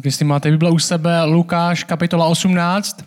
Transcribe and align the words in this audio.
Tak 0.00 0.04
jestli 0.04 0.24
máte 0.24 0.50
Bible 0.50 0.70
u 0.70 0.78
sebe, 0.78 1.24
Lukáš, 1.24 1.84
kapitola 1.84 2.26
18. 2.26 3.04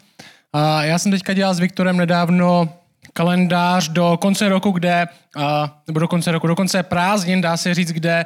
A 0.53 0.83
já 0.83 0.99
jsem 0.99 1.11
teďka 1.11 1.33
dělal 1.33 1.53
s 1.53 1.59
Viktorem 1.59 1.97
nedávno 1.97 2.69
kalendář 3.13 3.89
do 3.89 4.17
konce 4.21 4.49
roku, 4.49 4.71
kde, 4.71 5.05
nebo 5.87 5.99
do 5.99 6.07
konce 6.07 6.31
roku, 6.31 6.47
do 6.47 6.55
konce 6.55 6.83
prázdnin, 6.83 7.41
dá 7.41 7.57
se 7.57 7.73
říct, 7.73 7.91
kde 7.91 8.25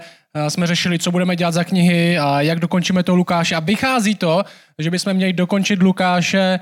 jsme 0.50 0.68
řešili, 0.68 1.00
co 1.00 1.12
budeme 1.12 1.36
dělat 1.36 1.54
za 1.54 1.64
knihy 1.64 2.20
a 2.20 2.42
jak 2.42 2.60
dokončíme 2.60 3.04
to 3.04 3.16
Lukáše. 3.16 3.56
A 3.56 3.60
vychází 3.60 4.16
to, 4.16 4.44
že 4.80 4.92
bychom 4.92 5.14
měli 5.14 5.34
dokončit 5.34 5.82
Lukáše 5.82 6.60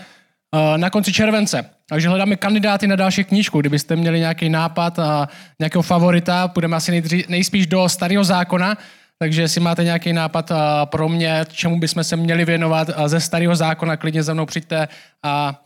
na 0.78 0.90
konci 0.90 1.14
července. 1.14 1.70
Takže 1.90 2.10
hledáme 2.10 2.36
kandidáty 2.36 2.88
na 2.88 2.96
další 2.96 3.24
knížku. 3.24 3.60
Kdybyste 3.62 3.96
měli 3.96 4.20
nějaký 4.20 4.50
nápad 4.50 5.00
a 5.00 5.30
nějakého 5.60 5.82
favorita, 5.82 6.48
půjdeme 6.48 6.78
asi 6.78 7.04
nejspíš 7.28 7.68
do 7.68 7.90
starého 7.90 8.24
zákona, 8.24 8.78
takže 9.18 9.42
jestli 9.42 9.62
máte 9.62 9.84
nějaký 9.84 10.14
nápad 10.14 10.52
pro 10.86 11.10
mě, 11.10 11.46
čemu 11.52 11.80
bychom 11.80 12.04
se 12.04 12.16
měli 12.16 12.46
věnovat 12.46 12.88
ze 13.06 13.22
starého 13.22 13.56
zákona, 13.56 13.98
klidně 13.98 14.24
za 14.24 14.34
mnou 14.34 14.46
přijďte 14.46 14.88
a 15.24 15.64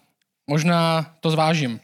možná 0.50 1.04
to 1.20 1.32
zvážím. 1.32 1.80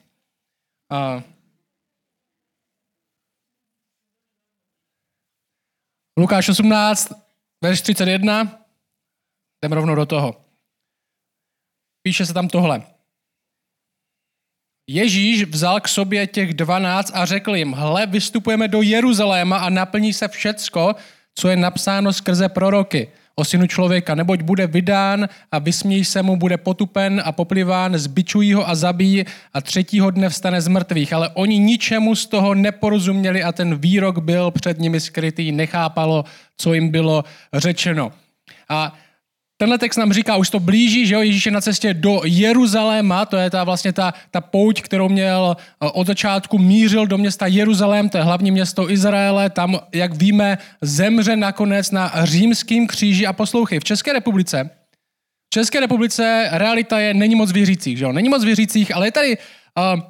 Lukáš 6.20 6.50
18, 6.50 7.14
verš 7.64 7.82
31, 7.82 8.66
jdeme 9.63 9.76
rovnou 9.76 9.96
do 9.96 10.05
toho. 10.05 10.46
Píše 12.02 12.26
se 12.26 12.34
tam 12.34 12.48
tohle. 12.48 12.84
Ježíš 14.90 15.44
vzal 15.44 15.82
k 15.82 15.88
sobě 15.88 16.27
těch 16.27 16.54
dvanáct 16.54 17.12
a 17.13 17.26
řekl 17.26 17.55
jim, 17.55 17.72
hle, 17.72 18.05
vystupujeme 18.05 18.68
do 18.68 18.82
Jeruzaléma 18.82 19.58
a 19.58 19.70
naplní 19.70 20.13
se 20.13 20.27
všecko, 20.27 20.96
co 21.36 21.50
je 21.50 21.58
napsáno 21.58 22.14
skrze 22.14 22.50
proroky 22.50 23.08
o 23.36 23.44
synu 23.46 23.68
člověka, 23.68 24.16
neboť 24.16 24.41
bude 24.41 24.68
vydán 24.68 25.30
a 25.52 25.60
vysmějí 25.60 26.05
se 26.05 26.24
mu, 26.24 26.36
bude 26.36 26.58
potupen 26.58 27.22
a 27.26 27.32
popliván, 27.32 27.98
zbičují 27.98 28.54
ho 28.54 28.70
a 28.70 28.76
zabijí 28.76 29.26
a 29.54 29.62
třetího 29.62 30.12
dne 30.12 30.30
vstane 30.30 30.62
z 30.62 30.68
mrtvých. 30.68 31.14
Ale 31.14 31.30
oni 31.30 31.60
ničemu 31.60 32.16
z 32.16 32.26
toho 32.26 32.55
neporozuměli 32.55 33.44
a 33.44 33.52
ten 33.52 33.76
výrok 33.76 34.20
byl 34.20 34.52
před 34.52 34.80
nimi 34.80 35.00
skrytý, 35.00 35.52
nechápalo, 35.52 36.26
co 36.58 36.74
jim 36.74 36.90
bylo 36.90 37.24
řečeno. 37.54 38.12
A 38.70 38.94
Tenhle 39.58 39.78
text 39.78 39.98
nám 39.98 40.14
říká, 40.14 40.36
už 40.36 40.50
to 40.50 40.60
blíží, 40.60 41.08
že 41.08 41.16
jo, 41.16 41.22
Ježíš 41.22 41.46
je 41.46 41.52
na 41.52 41.62
cestě 41.62 41.94
do 41.94 42.22
Jeruzaléma, 42.26 43.26
to 43.26 43.38
je 43.38 43.50
ta 43.50 43.64
vlastně 43.64 43.94
ta, 43.94 44.14
ta 44.32 44.42
pouť, 44.42 44.82
kterou 44.82 45.10
měl 45.10 45.58
eh, 45.60 45.88
od 45.94 46.08
začátku, 46.08 46.58
mířil 46.58 47.08
do 47.08 47.18
města 47.18 47.48
Jeruzalém, 47.48 48.10
to 48.10 48.18
je 48.18 48.24
hlavní 48.24 48.52
město 48.52 48.92
Izraele, 48.92 49.50
tam, 49.50 49.80
jak 49.94 50.14
víme, 50.14 50.58
zemře 50.82 51.36
nakonec 51.36 51.92
na 51.92 52.12
římským 52.24 52.88
kříži 52.88 53.28
a 53.28 53.34
poslouchej, 53.34 53.80
v 53.80 53.84
České 53.84 54.14
republice, 54.14 54.70
v 55.48 55.54
České 55.54 55.80
republice 55.80 56.50
realita 56.52 57.00
je, 57.00 57.14
není 57.14 57.36
moc 57.36 57.52
věřících, 57.52 57.98
že 57.98 58.04
jo, 58.04 58.12
není 58.12 58.30
moc 58.30 58.44
věřících, 58.44 58.96
ale 58.96 59.08
je 59.08 59.12
tady 59.12 59.38
uh, 59.38 60.02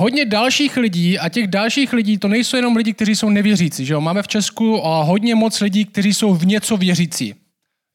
hodně 0.00 0.24
dalších 0.24 0.76
lidí 0.76 1.18
a 1.18 1.28
těch 1.28 1.46
dalších 1.46 1.92
lidí, 1.92 2.18
to 2.18 2.28
nejsou 2.28 2.56
jenom 2.56 2.76
lidi, 2.76 2.92
kteří 2.92 3.16
jsou 3.16 3.30
nevěřící, 3.30 3.86
že 3.86 3.94
jo, 3.94 4.00
máme 4.00 4.22
v 4.22 4.28
Česku 4.28 4.76
uh, 4.76 4.82
hodně 4.86 5.34
moc 5.34 5.60
lidí, 5.60 5.84
kteří 5.84 6.14
jsou 6.14 6.34
v 6.34 6.46
něco 6.46 6.76
věřící. 6.76 7.34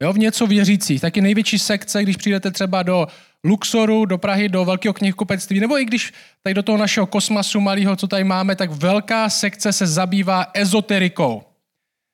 Jo, 0.01 0.13
v 0.13 0.17
něco 0.17 0.47
věřících. 0.47 1.01
Taky 1.01 1.21
největší 1.21 1.59
sekce, 1.59 2.03
když 2.03 2.17
přijdete 2.17 2.51
třeba 2.51 2.83
do 2.83 3.07
Luxoru, 3.43 4.05
do 4.05 4.17
Prahy, 4.17 4.49
do 4.49 4.65
velkého 4.65 4.93
knihkupectví, 4.93 5.59
nebo 5.59 5.79
i 5.79 5.85
když 5.85 6.13
tady 6.43 6.53
do 6.53 6.63
toho 6.63 6.77
našeho 6.77 7.07
kosmasu 7.07 7.59
malého, 7.59 7.95
co 7.95 8.07
tady 8.07 8.23
máme, 8.23 8.55
tak 8.55 8.71
velká 8.71 9.29
sekce 9.29 9.73
se 9.73 9.87
zabývá 9.87 10.45
ezoterikou. 10.53 11.43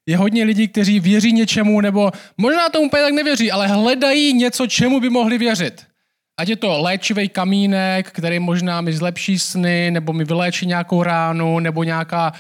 Je 0.09 0.17
hodně 0.17 0.43
lidí, 0.43 0.67
kteří 0.67 0.99
věří 0.99 1.33
něčemu, 1.33 1.81
nebo 1.81 2.11
možná 2.37 2.69
tomu 2.69 2.85
úplně 2.85 3.03
tak 3.03 3.13
nevěří, 3.13 3.51
ale 3.51 3.67
hledají 3.67 4.33
něco, 4.33 4.67
čemu 4.67 4.99
by 4.99 5.09
mohli 5.09 5.37
věřit. 5.37 5.88
Ať 6.39 6.49
je 6.49 6.55
to 6.55 6.81
léčivý 6.81 7.29
kamínek, 7.29 8.11
který 8.11 8.39
možná 8.39 8.81
mi 8.81 8.93
zlepší 8.93 9.39
sny, 9.39 9.91
nebo 9.91 10.13
mi 10.13 10.23
vyléčí 10.23 10.65
nějakou 10.65 11.03
ránu, 11.03 11.59
nebo 11.59 11.83
nějaká 11.83 12.33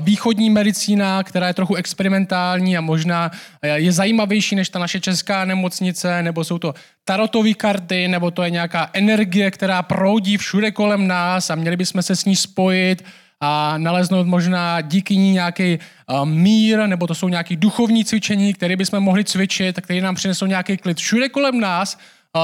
východní 0.00 0.50
medicína, 0.50 1.22
která 1.22 1.46
je 1.48 1.54
trochu 1.54 1.74
experimentální 1.74 2.76
a 2.76 2.80
možná 2.80 3.30
je 3.62 3.92
zajímavější 3.92 4.56
než 4.56 4.68
ta 4.68 4.78
naše 4.78 5.00
česká 5.00 5.44
nemocnice, 5.44 6.22
nebo 6.22 6.44
jsou 6.44 6.58
to 6.58 6.74
tarotové 7.04 7.54
karty, 7.54 8.08
nebo 8.08 8.30
to 8.30 8.42
je 8.42 8.50
nějaká 8.50 8.90
energie, 8.92 9.50
která 9.50 9.82
proudí 9.82 10.36
všude 10.36 10.70
kolem 10.70 11.06
nás 11.06 11.50
a 11.50 11.54
měli 11.54 11.76
bychom 11.76 12.02
se 12.02 12.16
s 12.16 12.24
ní 12.24 12.36
spojit 12.36 13.04
a 13.40 13.78
naleznout 13.78 14.26
možná 14.26 14.80
díky 14.80 15.16
ní 15.16 15.32
nějaký 15.32 15.78
mír, 16.24 16.78
nebo 16.86 17.06
to 17.06 17.14
jsou 17.14 17.28
nějaké 17.28 17.56
duchovní 17.56 18.04
cvičení, 18.04 18.54
které 18.54 18.76
bychom 18.76 19.00
mohli 19.00 19.24
cvičit, 19.24 19.80
které 19.80 20.00
nám 20.00 20.14
přinesou 20.14 20.46
nějaký 20.46 20.76
klid 20.76 20.98
všude 20.98 21.28
kolem 21.28 21.60
nás, 21.60 21.98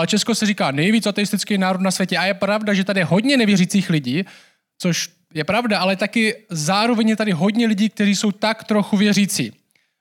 Česko 0.06 0.34
se 0.34 0.47
říká 0.47 0.70
nejvíc 0.70 1.06
ateistický 1.06 1.58
národ 1.58 1.80
na 1.80 1.91
světě 1.91 2.16
a 2.16 2.25
je 2.25 2.34
pravda, 2.34 2.75
že 2.75 2.84
tady 2.84 3.00
je 3.00 3.04
hodně 3.04 3.36
nevěřících 3.36 3.91
lidí, 3.91 4.25
což 4.78 5.08
je 5.34 5.44
pravda, 5.44 5.78
ale 5.78 5.97
taky 5.97 6.36
zároveň 6.50 7.08
je 7.08 7.16
tady 7.16 7.32
hodně 7.32 7.66
lidí, 7.66 7.88
kteří 7.88 8.16
jsou 8.16 8.32
tak 8.32 8.64
trochu 8.64 8.97
věřící. 8.97 9.52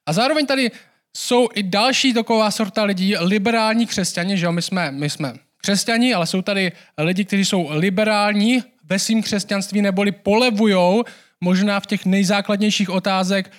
A 0.05 0.13
zároveň 0.13 0.45
tady 0.45 0.71
jsou 1.17 1.49
i 1.53 1.63
další 1.63 2.13
taková 2.13 2.51
sorta 2.51 2.83
lidí, 2.83 3.15
liberální 3.17 3.87
křesťani, 3.87 4.37
že 4.37 4.45
jo, 4.45 4.51
my 4.51 4.61
jsme, 4.61 4.91
my 4.91 5.09
jsme 5.09 5.33
křesťani, 5.57 6.13
ale 6.13 6.27
jsou 6.27 6.41
tady 6.41 6.71
lidi, 6.97 7.25
kteří 7.25 7.45
jsou 7.45 7.67
liberální 7.71 8.63
ve 8.83 8.99
svým 8.99 9.23
křesťanství, 9.23 9.81
neboli 9.81 10.11
polevujou 10.11 11.03
možná 11.43 11.79
v 11.79 11.85
těch 11.85 12.05
nejzákladnějších 12.05 12.89
otázek 12.89 13.51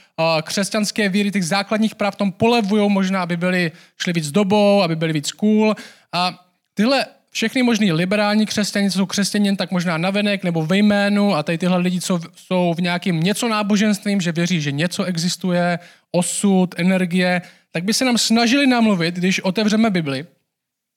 křesťanské 0.42 1.08
víry, 1.08 1.30
těch 1.30 1.46
základních 1.46 1.94
práv, 1.94 2.16
tom 2.16 2.32
polevují 2.32 2.90
možná, 2.90 3.22
aby 3.22 3.36
byli, 3.36 3.72
šli 3.98 4.12
víc 4.12 4.30
dobou, 4.30 4.82
aby 4.82 4.96
byli 4.96 5.12
víc 5.12 5.32
cool. 5.32 5.74
A 6.12 6.44
tyhle 6.74 7.06
všechny 7.30 7.62
možný 7.62 7.92
liberální 7.92 8.46
křesťané, 8.46 8.90
co 8.90 8.98
jsou 8.98 9.06
křesťané 9.06 9.56
tak 9.56 9.70
možná 9.70 9.98
navenek 9.98 10.44
nebo 10.44 10.66
ve 10.66 10.78
jménu 10.78 11.34
a 11.34 11.42
tady 11.42 11.58
tyhle 11.58 11.78
lidi, 11.78 12.00
co 12.00 12.20
jsou 12.36 12.74
v 12.74 12.80
nějakém 12.80 13.20
něco 13.20 13.48
náboženstvím, 13.48 14.20
že 14.20 14.32
věří, 14.32 14.60
že 14.60 14.72
něco 14.72 15.04
existuje, 15.04 15.78
osud, 16.12 16.74
energie, 16.76 17.42
tak 17.72 17.84
by 17.84 17.94
se 17.94 18.04
nám 18.04 18.18
snažili 18.18 18.66
namluvit, 18.66 19.14
když 19.14 19.40
otevřeme 19.40 19.90
Bibli, 19.90 20.26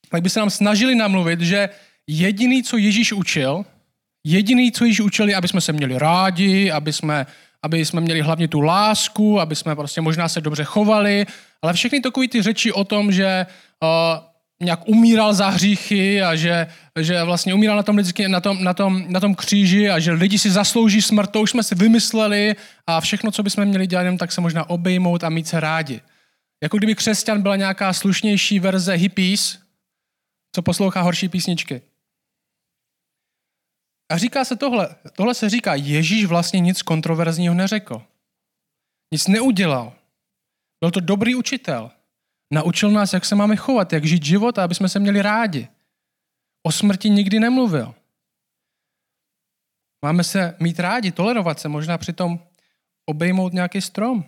tak 0.09 0.21
by 0.21 0.29
se 0.29 0.39
nám 0.39 0.49
snažili 0.49 0.95
namluvit, 0.95 1.41
že 1.41 1.69
jediný, 2.07 2.63
co 2.63 2.77
Ježíš 2.77 3.13
učil, 3.13 3.65
Jediný, 4.27 4.71
co 4.71 4.85
již 4.85 4.99
učili, 4.99 5.35
aby 5.35 5.47
jsme 5.47 5.61
se 5.61 5.73
měli 5.73 5.99
rádi, 5.99 6.71
aby 6.71 6.93
jsme, 6.93 7.25
aby 7.63 7.85
jsme 7.85 8.01
měli 8.01 8.21
hlavně 8.21 8.47
tu 8.47 8.61
lásku, 8.61 9.39
aby 9.39 9.55
jsme 9.55 9.75
prostě 9.75 10.01
možná 10.01 10.29
se 10.29 10.41
dobře 10.41 10.63
chovali, 10.63 11.25
ale 11.61 11.73
všechny 11.73 12.01
takové 12.01 12.27
ty 12.27 12.41
řeči 12.41 12.71
o 12.71 12.83
tom, 12.83 13.11
že 13.11 13.45
uh, 13.83 13.89
nějak 14.61 14.79
umíral 14.87 15.33
za 15.33 15.49
hříchy 15.49 16.21
a 16.21 16.35
že, 16.35 16.67
že 16.99 17.23
vlastně 17.23 17.53
umíral 17.53 17.77
na 17.77 17.83
tom, 17.83 17.97
lidsky, 17.97 18.27
na, 18.27 18.41
tom, 18.41 18.63
na, 18.63 18.73
tom, 18.73 19.05
na 19.07 19.19
tom 19.19 19.35
kříži 19.35 19.89
a 19.89 19.99
že 19.99 20.11
lidi 20.11 20.39
si 20.39 20.51
zaslouží 20.51 21.01
smrt, 21.01 21.31
to 21.31 21.41
už 21.41 21.51
jsme 21.51 21.63
si 21.63 21.75
vymysleli 21.75 22.55
a 22.87 23.01
všechno, 23.01 23.31
co 23.31 23.43
bychom 23.43 23.65
měli 23.65 23.87
dělat, 23.87 24.17
tak 24.17 24.31
se 24.31 24.41
možná 24.41 24.69
obejmout 24.69 25.23
a 25.23 25.29
mít 25.29 25.47
se 25.47 25.59
rádi. 25.59 26.01
Jako 26.63 26.77
kdyby 26.77 26.95
křesťan 26.95 27.41
byla 27.41 27.55
nějaká 27.55 27.93
slušnější 27.93 28.59
verze 28.59 28.93
hippies, 28.93 29.59
co 30.55 30.61
poslouchá 30.61 31.01
horší 31.01 31.29
písničky. 31.29 31.81
A 34.09 34.17
říká 34.17 34.45
se 34.45 34.55
tohle, 34.55 34.95
tohle 35.13 35.33
se 35.33 35.49
říká, 35.49 35.75
Ježíš 35.75 36.25
vlastně 36.25 36.59
nic 36.59 36.81
kontroverzního 36.81 37.53
neřekl. 37.53 38.01
Nic 39.13 39.27
neudělal. 39.27 39.93
Byl 40.83 40.91
to 40.91 40.99
dobrý 40.99 41.35
učitel. 41.35 41.91
Naučil 42.53 42.91
nás, 42.91 43.13
jak 43.13 43.25
se 43.25 43.35
máme 43.35 43.55
chovat, 43.55 43.93
jak 43.93 44.05
žít 44.05 44.25
život, 44.25 44.57
aby 44.57 44.75
jsme 44.75 44.89
se 44.89 44.99
měli 44.99 45.21
rádi. 45.21 45.67
O 46.63 46.71
smrti 46.71 47.09
nikdy 47.09 47.39
nemluvil. 47.39 47.95
Máme 50.05 50.23
se 50.23 50.55
mít 50.59 50.79
rádi, 50.79 51.11
tolerovat 51.11 51.59
se, 51.59 51.67
možná 51.67 51.97
přitom 51.97 52.39
obejmout 53.05 53.53
nějaký 53.53 53.81
strom. 53.81 54.25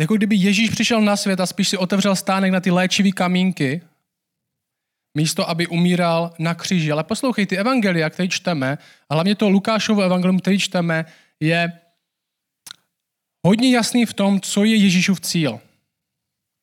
Jako 0.00 0.16
kdyby 0.16 0.36
Ježíš 0.36 0.70
přišel 0.70 1.00
na 1.00 1.16
svět 1.16 1.40
a 1.40 1.46
spíš 1.46 1.68
si 1.68 1.76
otevřel 1.76 2.16
stánek 2.16 2.52
na 2.52 2.60
ty 2.60 2.70
léčivý 2.70 3.12
kamínky 3.12 3.82
místo 5.14 5.48
aby 5.48 5.66
umíral 5.66 6.34
na 6.38 6.54
kříži. 6.54 6.92
Ale 6.92 7.04
poslouchej, 7.04 7.46
ty 7.46 7.58
evangelia, 7.58 8.10
které 8.10 8.28
čteme, 8.28 8.78
a 9.08 9.14
hlavně 9.14 9.34
to 9.34 9.48
Lukášovo 9.48 10.02
evangelium, 10.02 10.40
který 10.40 10.58
čteme, 10.58 11.04
je 11.40 11.72
hodně 13.46 13.70
jasný 13.70 14.06
v 14.06 14.14
tom, 14.14 14.40
co 14.40 14.64
je 14.64 14.76
Ježíšův 14.76 15.20
cíl. 15.20 15.60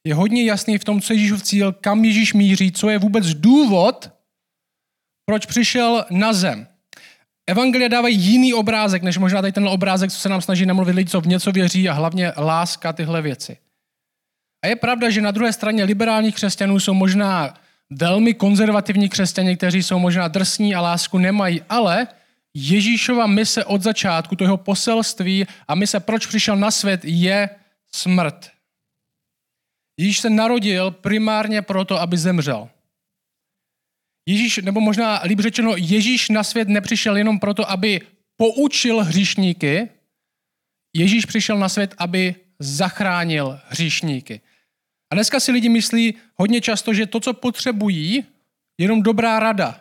Je 0.08 0.16
hodně 0.16 0.44
jasný 0.44 0.78
v 0.78 0.84
tom, 0.84 1.02
co 1.02 1.14
je 1.14 1.18
Ježíšův 1.18 1.44
cíl, 1.44 1.72
kam 1.72 2.06
Ježíš 2.06 2.34
míří, 2.34 2.72
co 2.72 2.90
je 2.90 2.98
vůbec 2.98 3.34
důvod, 3.34 4.12
proč 5.26 5.46
přišel 5.46 6.06
na 6.10 6.34
zem. 6.34 6.68
Evangelia 7.48 7.88
dávají 7.88 8.18
jiný 8.18 8.54
obrázek, 8.54 9.04
než 9.04 9.18
možná 9.18 9.42
tady 9.42 9.52
ten 9.52 9.68
obrázek, 9.68 10.12
co 10.12 10.20
se 10.20 10.30
nám 10.30 10.42
snaží 10.42 10.66
namluvit 10.66 10.94
lidi, 10.94 11.10
co 11.10 11.22
v 11.22 11.28
něco 11.28 11.52
věří 11.52 11.90
a 11.90 11.94
hlavně 11.94 12.34
láska 12.38 12.94
tyhle 12.94 13.22
věci. 13.22 13.58
A 14.64 14.68
je 14.68 14.76
pravda, 14.76 15.10
že 15.10 15.22
na 15.22 15.32
druhé 15.32 15.54
straně 15.54 15.84
liberálních 15.84 16.36
křesťanů 16.36 16.80
jsou 16.80 16.94
možná 16.94 17.54
velmi 17.92 18.34
konzervativní 18.34 19.10
křesťané, 19.10 19.56
kteří 19.56 19.84
jsou 19.84 20.00
možná 20.00 20.28
drsní 20.28 20.76
a 20.76 20.82
lásku 20.82 21.18
nemají, 21.18 21.62
ale 21.70 22.08
Ježíšova 22.54 23.28
mise 23.28 23.66
od 23.66 23.82
začátku, 23.82 24.36
to 24.36 24.44
jeho 24.44 24.58
poselství 24.58 25.46
a 25.68 25.76
mise, 25.76 26.00
proč 26.00 26.26
přišel 26.26 26.56
na 26.56 26.72
svět, 26.72 27.02
je 27.04 27.50
smrt. 27.92 28.52
Ježíš 30.00 30.20
se 30.20 30.30
narodil 30.30 30.92
primárně 30.92 31.62
proto, 31.62 32.02
aby 32.02 32.18
zemřel. 32.18 32.70
Ježíš, 34.28 34.58
nebo 34.58 34.82
možná 34.82 35.22
líp 35.24 35.40
řečeno, 35.40 35.74
Ježíš 35.78 36.30
na 36.30 36.44
svět 36.44 36.68
nepřišel 36.68 37.18
jenom 37.18 37.40
proto, 37.40 37.70
aby 37.70 38.02
poučil 38.38 39.04
hříšníky, 39.04 39.90
Ježíš 40.96 41.26
přišel 41.26 41.58
na 41.58 41.70
svět, 41.70 41.96
aby 41.98 42.36
zachránil 42.60 43.60
hříšníky. 43.68 44.42
A 45.12 45.16
dneska 45.16 45.40
si 45.40 45.52
lidi 45.52 45.70
myslí 45.70 46.16
hodně 46.36 46.62
často, 46.62 46.94
že 46.94 47.06
to, 47.06 47.20
co 47.20 47.34
potřebují, 47.34 48.16
je 48.16 48.24
jenom 48.84 49.04
dobrá 49.04 49.40
rada. 49.40 49.80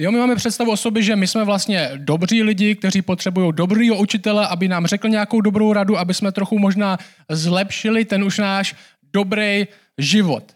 Jo, 0.00 0.12
my 0.12 0.18
máme 0.18 0.36
představu 0.36 0.70
o 0.70 0.76
sobě, 0.76 1.02
že 1.02 1.16
my 1.16 1.26
jsme 1.26 1.44
vlastně 1.44 1.90
dobří 1.96 2.42
lidi, 2.42 2.74
kteří 2.74 3.02
potřebují 3.02 3.52
dobrýho 3.52 3.96
učitele, 3.96 4.46
aby 4.46 4.68
nám 4.68 4.86
řekl 4.86 5.08
nějakou 5.08 5.40
dobrou 5.40 5.72
radu, 5.72 5.98
aby 5.98 6.14
jsme 6.14 6.32
trochu 6.32 6.58
možná 6.58 6.98
zlepšili 7.28 8.04
ten 8.04 8.24
už 8.24 8.38
náš 8.38 8.74
dobrý 9.12 9.66
život. 9.98 10.52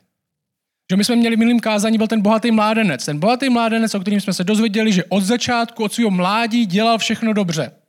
Že 0.90 0.96
my 0.96 1.04
jsme 1.04 1.16
měli 1.16 1.36
minulým 1.36 1.60
kázání, 1.60 1.98
byl 1.98 2.06
ten 2.06 2.20
bohatý 2.20 2.50
mládenec. 2.50 3.04
Ten 3.04 3.18
bohatý 3.18 3.50
mládenec, 3.50 3.94
o 3.94 4.00
kterým 4.00 4.20
jsme 4.20 4.32
se 4.32 4.44
dozvěděli, 4.44 4.92
že 4.92 5.04
od 5.04 5.22
začátku, 5.22 5.84
od 5.84 5.92
svého 5.92 6.10
mládí 6.10 6.66
dělal 6.66 6.98
všechno 6.98 7.32
dobře. 7.32 7.81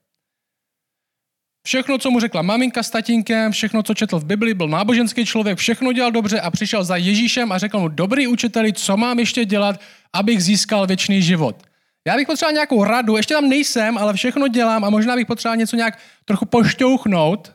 Všechno, 1.65 1.97
co 1.97 2.11
mu 2.11 2.19
řekla 2.19 2.41
maminka 2.41 2.83
s 2.83 2.89
tatínkem, 2.89 3.51
všechno, 3.51 3.83
co 3.83 3.93
četl 3.93 4.19
v 4.19 4.25
Bibli, 4.25 4.53
byl 4.53 4.67
náboženský 4.67 5.25
člověk, 5.25 5.57
všechno 5.57 5.93
dělal 5.93 6.11
dobře 6.11 6.41
a 6.41 6.51
přišel 6.51 6.83
za 6.83 6.95
Ježíšem 6.95 7.51
a 7.51 7.57
řekl 7.57 7.79
mu, 7.79 7.87
dobrý 7.87 8.27
učiteli, 8.27 8.73
co 8.73 8.97
mám 8.97 9.19
ještě 9.19 9.45
dělat, 9.45 9.81
abych 10.13 10.43
získal 10.43 10.87
věčný 10.87 11.21
život. 11.21 11.63
Já 12.07 12.15
bych 12.15 12.27
potřeboval 12.27 12.53
nějakou 12.53 12.83
radu, 12.83 13.17
ještě 13.17 13.33
tam 13.33 13.49
nejsem, 13.49 13.97
ale 13.97 14.13
všechno 14.13 14.47
dělám 14.47 14.83
a 14.83 14.89
možná 14.89 15.15
bych 15.15 15.27
potřeboval 15.27 15.57
něco 15.57 15.75
nějak 15.75 15.99
trochu 16.25 16.45
pošťouchnout, 16.45 17.53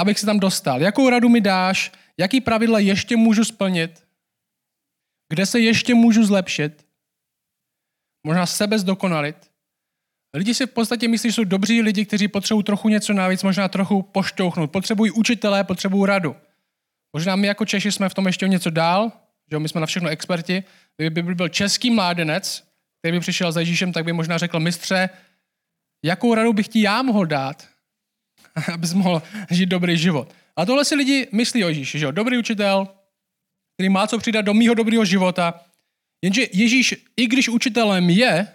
abych 0.00 0.18
se 0.18 0.26
tam 0.26 0.40
dostal. 0.40 0.82
Jakou 0.82 1.10
radu 1.10 1.28
mi 1.28 1.40
dáš? 1.40 1.92
Jaký 2.18 2.40
pravidla 2.40 2.78
ještě 2.78 3.16
můžu 3.16 3.44
splnit? 3.44 4.04
Kde 5.28 5.46
se 5.46 5.60
ještě 5.60 5.94
můžu 5.94 6.24
zlepšit? 6.24 6.86
Možná 8.26 8.46
sebe 8.46 8.78
zdokonalit? 8.78 9.47
Lidi 10.34 10.54
si 10.54 10.66
v 10.66 10.70
podstatě 10.70 11.08
myslí, 11.08 11.30
že 11.30 11.34
jsou 11.34 11.44
dobří 11.44 11.82
lidi, 11.82 12.04
kteří 12.04 12.28
potřebují 12.28 12.64
trochu 12.64 12.88
něco 12.88 13.12
navíc, 13.12 13.42
možná 13.42 13.68
trochu 13.68 14.02
pošťouchnout. 14.02 14.70
Potřebují 14.70 15.10
učitelé, 15.10 15.64
potřebují 15.64 16.06
radu. 16.06 16.36
Možná 17.12 17.36
my 17.36 17.46
jako 17.46 17.64
Češi 17.64 17.92
jsme 17.92 18.08
v 18.08 18.14
tom 18.14 18.26
ještě 18.26 18.48
něco 18.48 18.70
dál, 18.70 19.12
že 19.50 19.58
my 19.58 19.68
jsme 19.68 19.80
na 19.80 19.86
všechno 19.86 20.08
experti. 20.08 20.64
Kdyby 20.96 21.34
byl 21.34 21.48
český 21.48 21.90
mládenec, 21.90 22.64
který 22.98 23.12
by 23.16 23.20
přišel 23.20 23.52
za 23.52 23.60
Ježíšem, 23.60 23.92
tak 23.92 24.04
by 24.04 24.12
možná 24.12 24.38
řekl, 24.38 24.60
mistře, 24.60 25.08
jakou 26.04 26.34
radu 26.34 26.52
bych 26.52 26.68
ti 26.68 26.82
já 26.82 27.02
mohl 27.02 27.26
dát, 27.26 27.68
abys 28.72 28.92
mohl 28.92 29.22
žít 29.50 29.66
dobrý 29.66 29.98
život. 29.98 30.34
A 30.56 30.66
tohle 30.66 30.84
si 30.84 30.94
lidi 30.94 31.28
myslí 31.32 31.64
o 31.64 31.68
Ježíši, 31.68 31.98
že 31.98 32.04
jo? 32.04 32.10
Dobrý 32.10 32.38
učitel, 32.38 32.88
který 33.74 33.88
má 33.88 34.06
co 34.06 34.18
přidat 34.18 34.42
do 34.42 34.54
mýho 34.54 34.74
dobrého 34.74 35.04
života. 35.04 35.60
Jenže 36.22 36.46
Ježíš, 36.52 36.94
i 37.16 37.26
když 37.26 37.48
učitelem 37.48 38.10
je, 38.10 38.46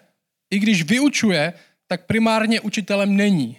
i 0.53 0.59
když 0.59 0.83
vyučuje, 0.83 1.53
tak 1.88 2.05
primárně 2.05 2.61
učitelem 2.61 3.15
není. 3.15 3.57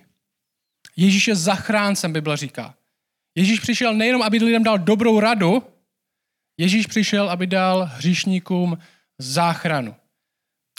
Ježíš 0.97 1.29
je 1.29 1.37
zachráncem, 1.37 2.13
Bible 2.13 2.37
říká. 2.37 2.75
Ježíš 3.35 3.61
přišel 3.61 3.95
nejenom, 3.95 4.23
aby 4.23 4.39
lidem 4.39 4.63
dal 4.63 4.79
dobrou 4.79 5.21
radu, 5.21 5.63
Ježíš 6.59 6.87
přišel, 6.87 7.31
aby 7.31 7.47
dal 7.47 7.91
hříšníkům 7.95 8.79
záchranu. 9.19 9.95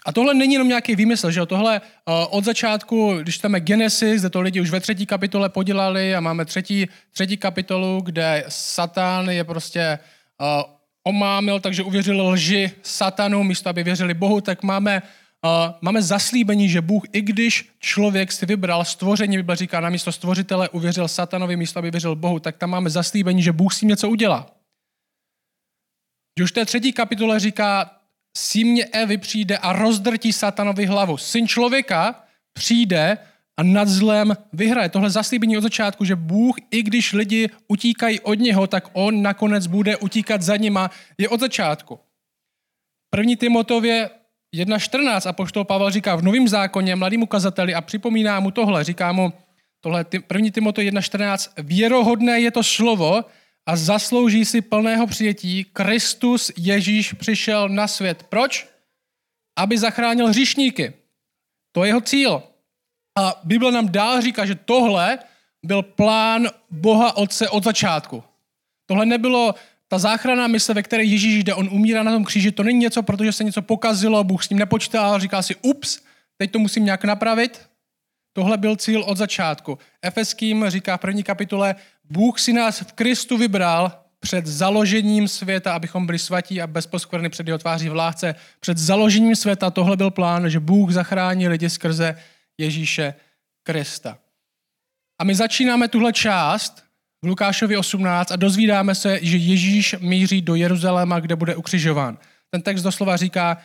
A 0.06 0.12
tohle 0.12 0.34
není 0.34 0.54
jenom 0.54 0.68
nějaký 0.68 0.96
výmysl, 0.96 1.32
že 1.32 1.40
jo? 1.40 1.46
Tohle 1.46 1.82
uh, 1.82 2.14
od 2.30 2.44
začátku, 2.44 3.18
když 3.22 3.40
je 3.54 3.60
Genesis, 3.60 4.22
kde 4.22 4.30
to 4.30 4.42
lidi 4.42 4.62
už 4.62 4.70
ve 4.70 4.80
třetí 4.80 5.06
kapitole 5.06 5.50
podělali 5.50 6.16
a 6.16 6.20
máme 6.20 6.46
třetí, 6.46 6.88
třetí 7.12 7.38
kapitolu, 7.38 8.02
kde 8.02 8.46
Satan 8.48 9.30
je 9.30 9.44
prostě 9.44 10.00
uh, 10.42 10.48
omámil, 11.04 11.60
takže 11.60 11.84
uvěřili 11.84 12.22
lži 12.22 12.72
satanu, 12.82 13.44
místo 13.44 13.70
aby 13.70 13.84
věřili 13.84 14.14
Bohu, 14.14 14.42
tak 14.42 14.64
máme 14.64 15.02
máme 15.82 16.02
zaslíbení, 16.02 16.70
že 16.70 16.82
Bůh, 16.82 17.04
i 17.12 17.22
když 17.22 17.70
člověk 17.80 18.32
si 18.32 18.46
vybral 18.46 18.86
stvoření, 18.86 19.38
Bible 19.38 19.56
říká, 19.56 19.80
na 19.80 19.90
místo 19.90 20.12
stvořitele 20.12 20.70
uvěřil 20.70 21.08
satanovi, 21.08 21.58
místo 21.58 21.80
aby 21.80 21.92
věřil 21.92 22.16
Bohu, 22.16 22.40
tak 22.40 22.58
tam 22.58 22.70
máme 22.70 22.90
zaslíbení, 22.90 23.44
že 23.44 23.52
Bůh 23.52 23.74
s 23.74 23.80
tím 23.80 23.90
něco 23.90 24.10
udělá. 24.10 24.48
Už 26.44 26.52
v 26.52 26.54
té 26.54 26.66
třetí 26.66 26.94
kapitole 26.94 27.40
říká, 27.40 28.00
símě 28.38 28.86
Evy 28.86 29.18
přijde 29.18 29.58
a 29.58 29.74
rozdrtí 29.74 30.34
satanovi 30.34 30.86
hlavu. 30.86 31.18
Syn 31.18 31.48
člověka 31.48 32.24
přijde 32.54 33.18
a 33.58 33.64
nad 33.64 33.88
zlem 33.88 34.38
vyhraje. 34.54 34.90
Tohle 34.90 35.10
zaslíbení 35.10 35.58
od 35.58 35.62
začátku, 35.62 36.06
že 36.06 36.16
Bůh, 36.16 36.56
i 36.72 36.84
když 36.84 37.14
lidi 37.14 37.50
utíkají 37.68 38.20
od 38.20 38.40
něho, 38.40 38.68
tak 38.68 38.90
on 38.94 39.22
nakonec 39.22 39.68
bude 39.68 39.98
utíkat 39.98 40.42
za 40.42 40.58
nima, 40.58 40.92
je 41.18 41.30
od 41.30 41.40
začátku. 41.40 42.00
První 43.10 43.36
Timotově 43.36 44.10
1.14 44.56 45.30
a 45.30 45.34
poštol 45.34 45.64
Pavel 45.64 45.90
říká 45.90 46.16
v 46.16 46.24
novém 46.24 46.48
zákoně 46.48 46.96
mladým 46.96 47.24
ukazateli 47.24 47.76
a 47.76 47.82
připomíná 47.82 48.40
mu 48.40 48.52
tohle, 48.52 48.84
říká 48.84 49.12
mu 49.12 49.34
tohle 49.82 50.06
první 50.28 50.52
Timoto 50.52 50.82
1.14, 50.82 51.52
věrohodné 51.58 52.40
je 52.40 52.52
to 52.52 52.64
slovo 52.64 53.26
a 53.66 53.76
zaslouží 53.76 54.46
si 54.46 54.62
plného 54.62 55.08
přijetí. 55.08 55.64
Kristus 55.64 56.52
Ježíš 56.58 57.14
přišel 57.14 57.70
na 57.70 57.88
svět. 57.88 58.24
Proč? 58.30 58.68
Aby 59.58 59.78
zachránil 59.78 60.28
hříšníky. 60.28 60.94
To 61.72 61.84
je 61.84 61.90
jeho 61.90 62.02
cíl. 62.02 62.44
A 63.18 63.42
Bible 63.44 63.72
nám 63.72 63.90
dál 63.92 64.22
říká, 64.22 64.46
že 64.46 64.56
tohle 64.56 65.20
byl 65.64 65.84
plán 65.84 66.48
Boha 66.72 67.18
Otce 67.18 67.50
od 67.50 67.64
začátku. 67.64 68.24
Tohle 68.86 69.06
nebylo 69.06 69.56
ta 69.88 70.00
záchrana 70.00 70.48
mise, 70.48 70.74
ve 70.74 70.84
které 70.84 71.04
Ježíš 71.04 71.44
jde, 71.44 71.54
on 71.54 71.70
umírá 71.72 72.04
na 72.04 72.12
tom 72.12 72.24
kříži, 72.24 72.52
to 72.52 72.64
není 72.64 72.80
něco, 72.80 73.04
protože 73.04 73.32
se 73.32 73.44
něco 73.44 73.62
pokazilo, 73.62 74.24
Bůh 74.24 74.44
s 74.44 74.50
ním 74.50 74.60
nepočítal, 74.60 75.20
říká 75.20 75.42
si, 75.42 75.56
ups, 75.56 76.00
teď 76.38 76.52
to 76.52 76.60
musím 76.60 76.86
nějak 76.86 77.04
napravit. 77.04 77.62
Tohle 78.34 78.58
byl 78.58 78.76
cíl 78.76 79.04
od 79.04 79.18
začátku. 79.18 79.78
Efeským 80.02 80.66
říká 80.68 80.98
v 80.98 81.00
první 81.00 81.24
kapitole, 81.24 81.76
Bůh 82.04 82.40
si 82.40 82.54
nás 82.54 82.82
v 82.82 82.94
Kristu 82.94 83.38
vybral 83.38 84.06
před 84.20 84.46
založením 84.46 85.28
světa, 85.28 85.74
abychom 85.74 86.06
byli 86.06 86.20
svatí 86.20 86.62
a 86.62 86.68
bezposkvrny 86.68 87.30
před 87.30 87.48
jeho 87.48 87.58
tváří 87.58 87.90
v 87.90 87.96
lásce. 87.96 88.36
Před 88.60 88.78
založením 88.78 89.36
světa 89.36 89.72
tohle 89.72 89.98
byl 89.98 90.12
plán, 90.12 90.50
že 90.50 90.60
Bůh 90.60 90.92
zachrání 90.92 91.48
lidi 91.48 91.70
skrze 91.70 92.18
Ježíše 92.58 93.14
Krista. 93.64 94.18
A 95.20 95.24
my 95.24 95.36
začínáme 95.36 95.88
tuhle 95.88 96.14
část 96.14 96.85
v 97.26 97.28
Lukášovi 97.28 97.78
18 97.78 98.32
a 98.32 98.36
dozvídáme 98.36 98.96
se, 98.96 99.20
že 99.22 99.38
Ježíš 99.38 99.96
míří 100.00 100.42
do 100.42 100.56
Jeruzaléma, 100.56 101.20
kde 101.20 101.36
bude 101.36 101.56
ukřižován. 101.56 102.18
Ten 102.50 102.62
text 102.62 102.82
doslova 102.82 103.18
říká, 103.18 103.58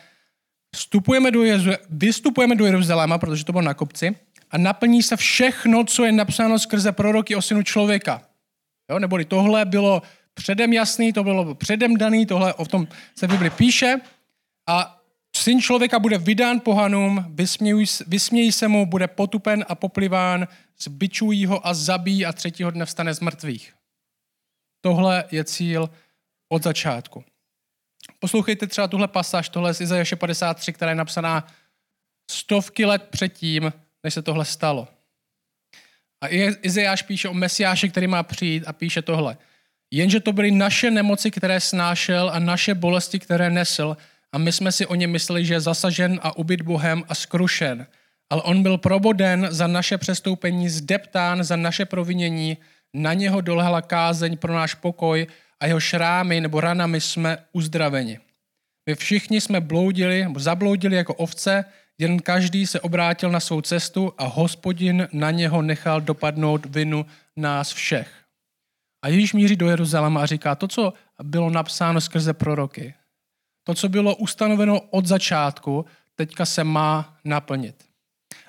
vstupujeme 0.75 1.31
do 1.31 1.43
Jezu, 1.43 1.71
vystupujeme 1.89 2.55
do 2.55 2.65
Jeruzaléma, 2.65 3.17
protože 3.17 3.45
to 3.45 3.51
bylo 3.51 3.61
na 3.61 3.73
kopci, 3.73 4.15
a 4.51 4.57
naplní 4.57 5.03
se 5.03 5.17
všechno, 5.17 5.83
co 5.83 6.05
je 6.05 6.11
napsáno 6.11 6.59
skrze 6.59 6.91
proroky 6.91 7.35
o 7.35 7.41
synu 7.41 7.63
člověka. 7.63 8.21
Jo? 8.89 8.99
Neboli 8.99 9.25
tohle 9.25 9.65
bylo 9.65 10.01
předem 10.33 10.73
jasný, 10.73 11.13
to 11.13 11.23
bylo 11.23 11.55
předem 11.55 11.97
daný, 11.97 12.25
tohle 12.25 12.53
o 12.53 12.65
tom 12.65 12.87
se 13.15 13.27
v 13.27 13.31
Bibli 13.31 13.49
píše 13.49 13.95
a 14.67 15.00
syn 15.41 15.61
člověka 15.61 15.99
bude 15.99 16.17
vydán 16.17 16.59
pohanům, 16.59 17.35
vysmějí, 18.07 18.51
se 18.51 18.67
mu, 18.67 18.85
bude 18.85 19.07
potupen 19.07 19.65
a 19.67 19.75
popliván, 19.75 20.47
zbičují 20.79 21.45
ho 21.45 21.67
a 21.67 21.73
zabíjí 21.73 22.25
a 22.25 22.33
třetího 22.33 22.71
dne 22.71 22.85
vstane 22.85 23.13
z 23.13 23.19
mrtvých. 23.19 23.73
Tohle 24.81 25.25
je 25.31 25.43
cíl 25.43 25.89
od 26.49 26.63
začátku. 26.63 27.23
Poslouchejte 28.19 28.67
třeba 28.67 28.87
tuhle 28.87 29.07
pasáž, 29.07 29.49
tohle 29.49 29.73
z 29.73 29.81
Izajaše 29.81 30.15
53, 30.15 30.73
která 30.73 30.91
je 30.91 30.95
napsaná 30.95 31.47
stovky 32.31 32.85
let 32.85 33.07
předtím, 33.09 33.73
než 34.03 34.13
se 34.13 34.21
tohle 34.21 34.45
stalo. 34.45 34.87
A 36.21 36.27
Izajáš 36.61 37.01
píše 37.01 37.29
o 37.29 37.33
Mesiáši, 37.33 37.89
který 37.89 38.07
má 38.07 38.23
přijít 38.23 38.63
a 38.67 38.73
píše 38.73 39.01
tohle. 39.01 39.37
Jenže 39.91 40.19
to 40.19 40.33
byly 40.33 40.51
naše 40.51 40.91
nemoci, 40.91 41.31
které 41.31 41.59
snášel 41.59 42.29
a 42.33 42.39
naše 42.39 42.75
bolesti, 42.75 43.19
které 43.19 43.49
nesl 43.49 43.97
a 44.33 44.37
my 44.37 44.51
jsme 44.51 44.71
si 44.71 44.85
o 44.85 44.95
něm 44.95 45.11
mysleli, 45.11 45.45
že 45.45 45.53
je 45.53 45.61
zasažen 45.61 46.19
a 46.23 46.37
ubyt 46.37 46.61
Bohem 46.61 47.03
a 47.09 47.15
skrušen. 47.15 47.87
Ale 48.29 48.41
on 48.41 48.63
byl 48.63 48.77
proboden 48.77 49.47
za 49.51 49.67
naše 49.67 49.97
přestoupení, 49.97 50.69
zdeptán 50.69 51.43
za 51.43 51.55
naše 51.55 51.85
provinění, 51.85 52.57
na 52.93 53.13
něho 53.13 53.41
dolehla 53.41 53.81
kázeň 53.81 54.37
pro 54.37 54.53
náš 54.53 54.73
pokoj 54.73 55.27
a 55.59 55.65
jeho 55.65 55.79
šrámy 55.79 56.41
nebo 56.41 56.61
ranami 56.61 57.01
jsme 57.01 57.37
uzdraveni. 57.53 58.19
My 58.89 58.95
všichni 58.95 59.41
jsme 59.41 59.61
bloudili, 59.61 60.27
zabloudili 60.37 60.95
jako 60.95 61.13
ovce, 61.13 61.65
jen 61.97 62.19
každý 62.19 62.67
se 62.67 62.79
obrátil 62.79 63.31
na 63.31 63.39
svou 63.39 63.61
cestu 63.61 64.13
a 64.17 64.25
hospodin 64.25 65.07
na 65.11 65.31
něho 65.31 65.61
nechal 65.61 66.01
dopadnout 66.01 66.65
vinu 66.65 67.05
nás 67.35 67.73
všech. 67.73 68.11
A 69.03 69.07
Ježíš 69.07 69.33
míří 69.33 69.55
do 69.55 69.69
Jeruzaléma 69.69 70.21
a 70.21 70.25
říká 70.25 70.55
to, 70.55 70.67
co 70.67 70.93
bylo 71.23 71.49
napsáno 71.49 72.01
skrze 72.01 72.33
proroky. 72.33 72.93
To, 73.63 73.73
co 73.73 73.89
bylo 73.89 74.15
ustanoveno 74.15 74.79
od 74.79 75.05
začátku, 75.05 75.85
teďka 76.15 76.45
se 76.45 76.63
má 76.63 77.17
naplnit. 77.25 77.75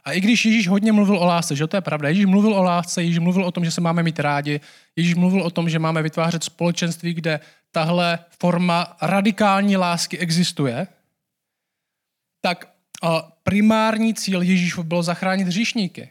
A 0.05 0.13
i 0.13 0.21
když 0.21 0.45
Ježíš 0.45 0.69
hodně 0.69 0.93
mluvil 0.93 1.19
o 1.19 1.25
lásce, 1.25 1.57
že 1.57 1.67
to 1.67 1.77
je 1.77 1.81
pravda, 1.81 2.09
Ježíš 2.09 2.27
mluvil 2.27 2.55
o 2.55 2.63
lásce, 2.63 3.03
Ježíš 3.03 3.19
mluvil 3.19 3.45
o 3.45 3.51
tom, 3.51 3.65
že 3.65 3.71
se 3.71 3.81
máme 3.81 4.03
mít 4.03 4.21
rádi, 4.21 4.61
Ježíš 4.97 5.15
mluvil 5.15 5.43
o 5.43 5.51
tom, 5.51 5.69
že 5.69 5.79
máme 5.79 6.03
vytvářet 6.03 6.45
společenství, 6.45 7.15
kde 7.15 7.41
tahle 7.71 8.19
forma 8.41 8.97
radikální 9.03 9.77
lásky 9.77 10.19
existuje, 10.19 10.87
tak 12.41 12.73
primární 13.43 14.15
cíl 14.15 14.43
Ježíšov 14.43 14.87
byl 14.87 15.03
zachránit 15.03 15.47
hříšníky. 15.47 16.09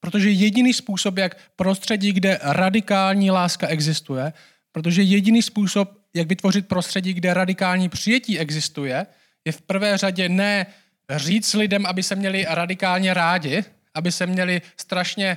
Protože 0.00 0.30
jediný 0.30 0.72
způsob, 0.72 1.18
jak 1.18 1.38
prostředí, 1.56 2.12
kde 2.12 2.38
radikální 2.42 3.30
láska 3.30 3.66
existuje, 3.66 4.32
protože 4.72 5.02
jediný 5.02 5.42
způsob, 5.42 6.03
jak 6.14 6.28
vytvořit 6.28 6.68
prostředí, 6.68 7.14
kde 7.14 7.34
radikální 7.34 7.88
přijetí 7.88 8.38
existuje, 8.38 9.06
je 9.44 9.52
v 9.52 9.60
prvé 9.60 9.98
řadě 9.98 10.28
ne 10.28 10.66
říct 11.10 11.54
lidem, 11.54 11.86
aby 11.86 12.02
se 12.02 12.14
měli 12.14 12.46
radikálně 12.48 13.14
rádi, 13.14 13.64
aby 13.94 14.12
se 14.12 14.26
měli 14.26 14.62
strašně 14.76 15.36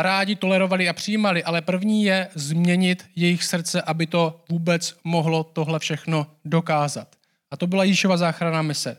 rádi, 0.00 0.36
tolerovali 0.36 0.88
a 0.88 0.92
přijímali, 0.92 1.44
ale 1.44 1.62
první 1.62 2.04
je 2.04 2.28
změnit 2.34 3.04
jejich 3.16 3.44
srdce, 3.44 3.82
aby 3.82 4.06
to 4.06 4.40
vůbec 4.48 4.96
mohlo 5.04 5.44
tohle 5.44 5.78
všechno 5.78 6.26
dokázat. 6.44 7.08
A 7.50 7.56
to 7.56 7.66
byla 7.66 7.84
Ježíšova 7.84 8.16
záchrana 8.16 8.62
mise. 8.62 8.96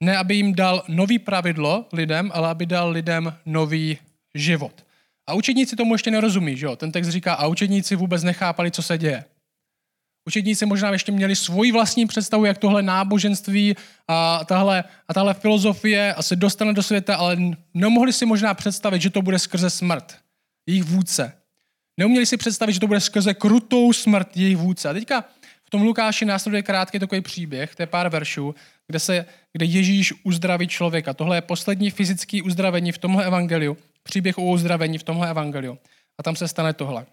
Ne, 0.00 0.16
aby 0.16 0.34
jim 0.34 0.54
dal 0.54 0.84
nový 0.88 1.18
pravidlo 1.18 1.86
lidem, 1.92 2.30
ale 2.34 2.48
aby 2.48 2.66
dal 2.66 2.90
lidem 2.90 3.34
nový 3.46 3.98
život. 4.34 4.84
A 5.26 5.34
učedníci 5.34 5.76
tomu 5.76 5.94
ještě 5.94 6.10
nerozumí, 6.10 6.56
že 6.56 6.66
jo? 6.66 6.76
Ten 6.76 6.92
text 6.92 7.08
říká, 7.08 7.34
a 7.34 7.46
učedníci 7.46 7.96
vůbec 7.96 8.22
nechápali, 8.22 8.70
co 8.70 8.82
se 8.82 8.98
děje. 8.98 9.24
Učedníci 10.26 10.66
možná 10.66 10.90
ještě 10.90 11.12
měli 11.12 11.36
svoji 11.36 11.72
vlastní 11.72 12.06
představu, 12.06 12.44
jak 12.44 12.58
tohle 12.58 12.82
náboženství 12.82 13.74
a 14.08 14.44
tahle, 14.44 14.84
a 15.08 15.14
tahle 15.14 15.34
filozofie 15.34 16.14
se 16.20 16.36
dostane 16.36 16.72
do 16.72 16.82
světa, 16.82 17.16
ale 17.16 17.36
nemohli 17.74 18.12
si 18.12 18.26
možná 18.26 18.54
představit, 18.54 19.02
že 19.02 19.10
to 19.10 19.22
bude 19.22 19.38
skrze 19.38 19.70
smrt 19.70 20.18
jejich 20.68 20.84
vůdce. 20.84 21.32
Neuměli 22.00 22.26
si 22.26 22.36
představit, 22.36 22.72
že 22.72 22.80
to 22.80 22.86
bude 22.86 23.00
skrze 23.00 23.34
krutou 23.34 23.92
smrt 23.92 24.36
jejich 24.36 24.56
vůdce. 24.56 24.88
A 24.88 24.92
teďka 24.92 25.24
v 25.64 25.70
tom 25.70 25.82
Lukáši 25.82 26.24
následuje 26.24 26.62
krátký 26.62 26.98
takový 26.98 27.20
příběh, 27.20 27.74
to 27.74 27.82
je 27.82 27.86
pár 27.86 28.08
veršů, 28.08 28.54
kde, 28.86 28.98
se, 28.98 29.26
kde 29.52 29.66
Ježíš 29.66 30.14
uzdraví 30.24 30.68
člověka. 30.68 31.14
Tohle 31.14 31.36
je 31.36 31.40
poslední 31.40 31.90
fyzické 31.90 32.42
uzdravení 32.42 32.92
v 32.92 32.98
tomhle 32.98 33.26
evangeliu, 33.26 33.76
příběh 34.02 34.38
o 34.38 34.42
uzdravení 34.42 34.98
v 34.98 35.02
tomhle 35.02 35.30
evangeliu. 35.30 35.78
A 36.18 36.22
tam 36.22 36.36
se 36.36 36.48
stane 36.48 36.72
tohle. 36.72 37.06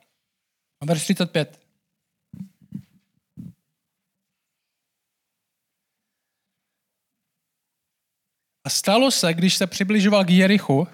A 0.82 0.86
verš 0.86 1.04
35. 1.04 1.63
A 8.66 8.70
stalo 8.70 9.12
se, 9.12 9.34
když 9.34 9.56
se 9.56 9.68
přibližoval 9.68 10.26
k 10.26 10.30
Jerichu, 10.30 10.88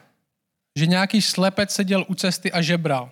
že 0.79 0.85
nějaký 0.85 1.21
slepec 1.21 1.71
seděl 1.71 2.05
u 2.07 2.15
cesty 2.15 2.51
a 2.51 2.61
žebral. 2.61 3.11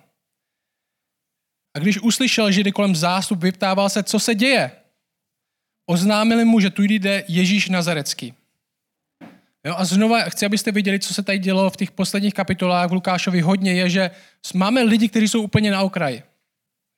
A 1.76 1.78
když 1.78 1.98
uslyšel 1.98 2.52
Židy 2.52 2.72
kolem 2.72 2.96
zástup, 2.96 3.42
vyptával 3.42 3.88
se, 3.88 4.02
co 4.02 4.18
se 4.18 4.34
děje. 4.34 4.70
Oznámili 5.86 6.44
mu, 6.44 6.60
že 6.60 6.70
tu 6.70 6.82
jde 6.82 7.24
Ježíš 7.28 7.68
Nazarecký. 7.68 8.34
Jo, 9.66 9.74
a 9.76 9.84
znova 9.84 10.20
chci, 10.20 10.46
abyste 10.46 10.72
viděli, 10.72 10.98
co 10.98 11.14
se 11.14 11.22
tady 11.22 11.38
dělo 11.38 11.70
v 11.70 11.76
těch 11.76 11.90
posledních 11.90 12.34
kapitolách 12.34 12.90
v 12.90 12.92
Lukášovi 12.92 13.40
hodně, 13.40 13.72
je, 13.72 13.90
že 13.90 14.10
máme 14.54 14.82
lidi, 14.82 15.08
kteří 15.08 15.28
jsou 15.28 15.42
úplně 15.42 15.70
na 15.70 15.82
okraji. 15.82 16.22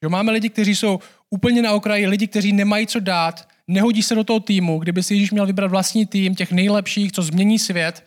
Jo, 0.02 0.10
máme 0.10 0.32
lidi, 0.32 0.50
kteří 0.50 0.76
jsou 0.76 1.00
úplně 1.30 1.62
na 1.62 1.72
okraji, 1.72 2.06
lidi, 2.06 2.26
kteří 2.26 2.52
nemají 2.52 2.86
co 2.86 3.00
dát, 3.00 3.48
nehodí 3.70 4.02
se 4.02 4.14
do 4.14 4.24
toho 4.24 4.40
týmu. 4.40 4.78
Kdyby 4.78 5.02
si 5.02 5.14
Ježíš 5.14 5.30
měl 5.30 5.46
vybrat 5.46 5.70
vlastní 5.70 6.06
tým, 6.06 6.34
těch 6.34 6.52
nejlepších, 6.52 7.12
co 7.12 7.22
změní 7.22 7.58
svět, 7.58 8.04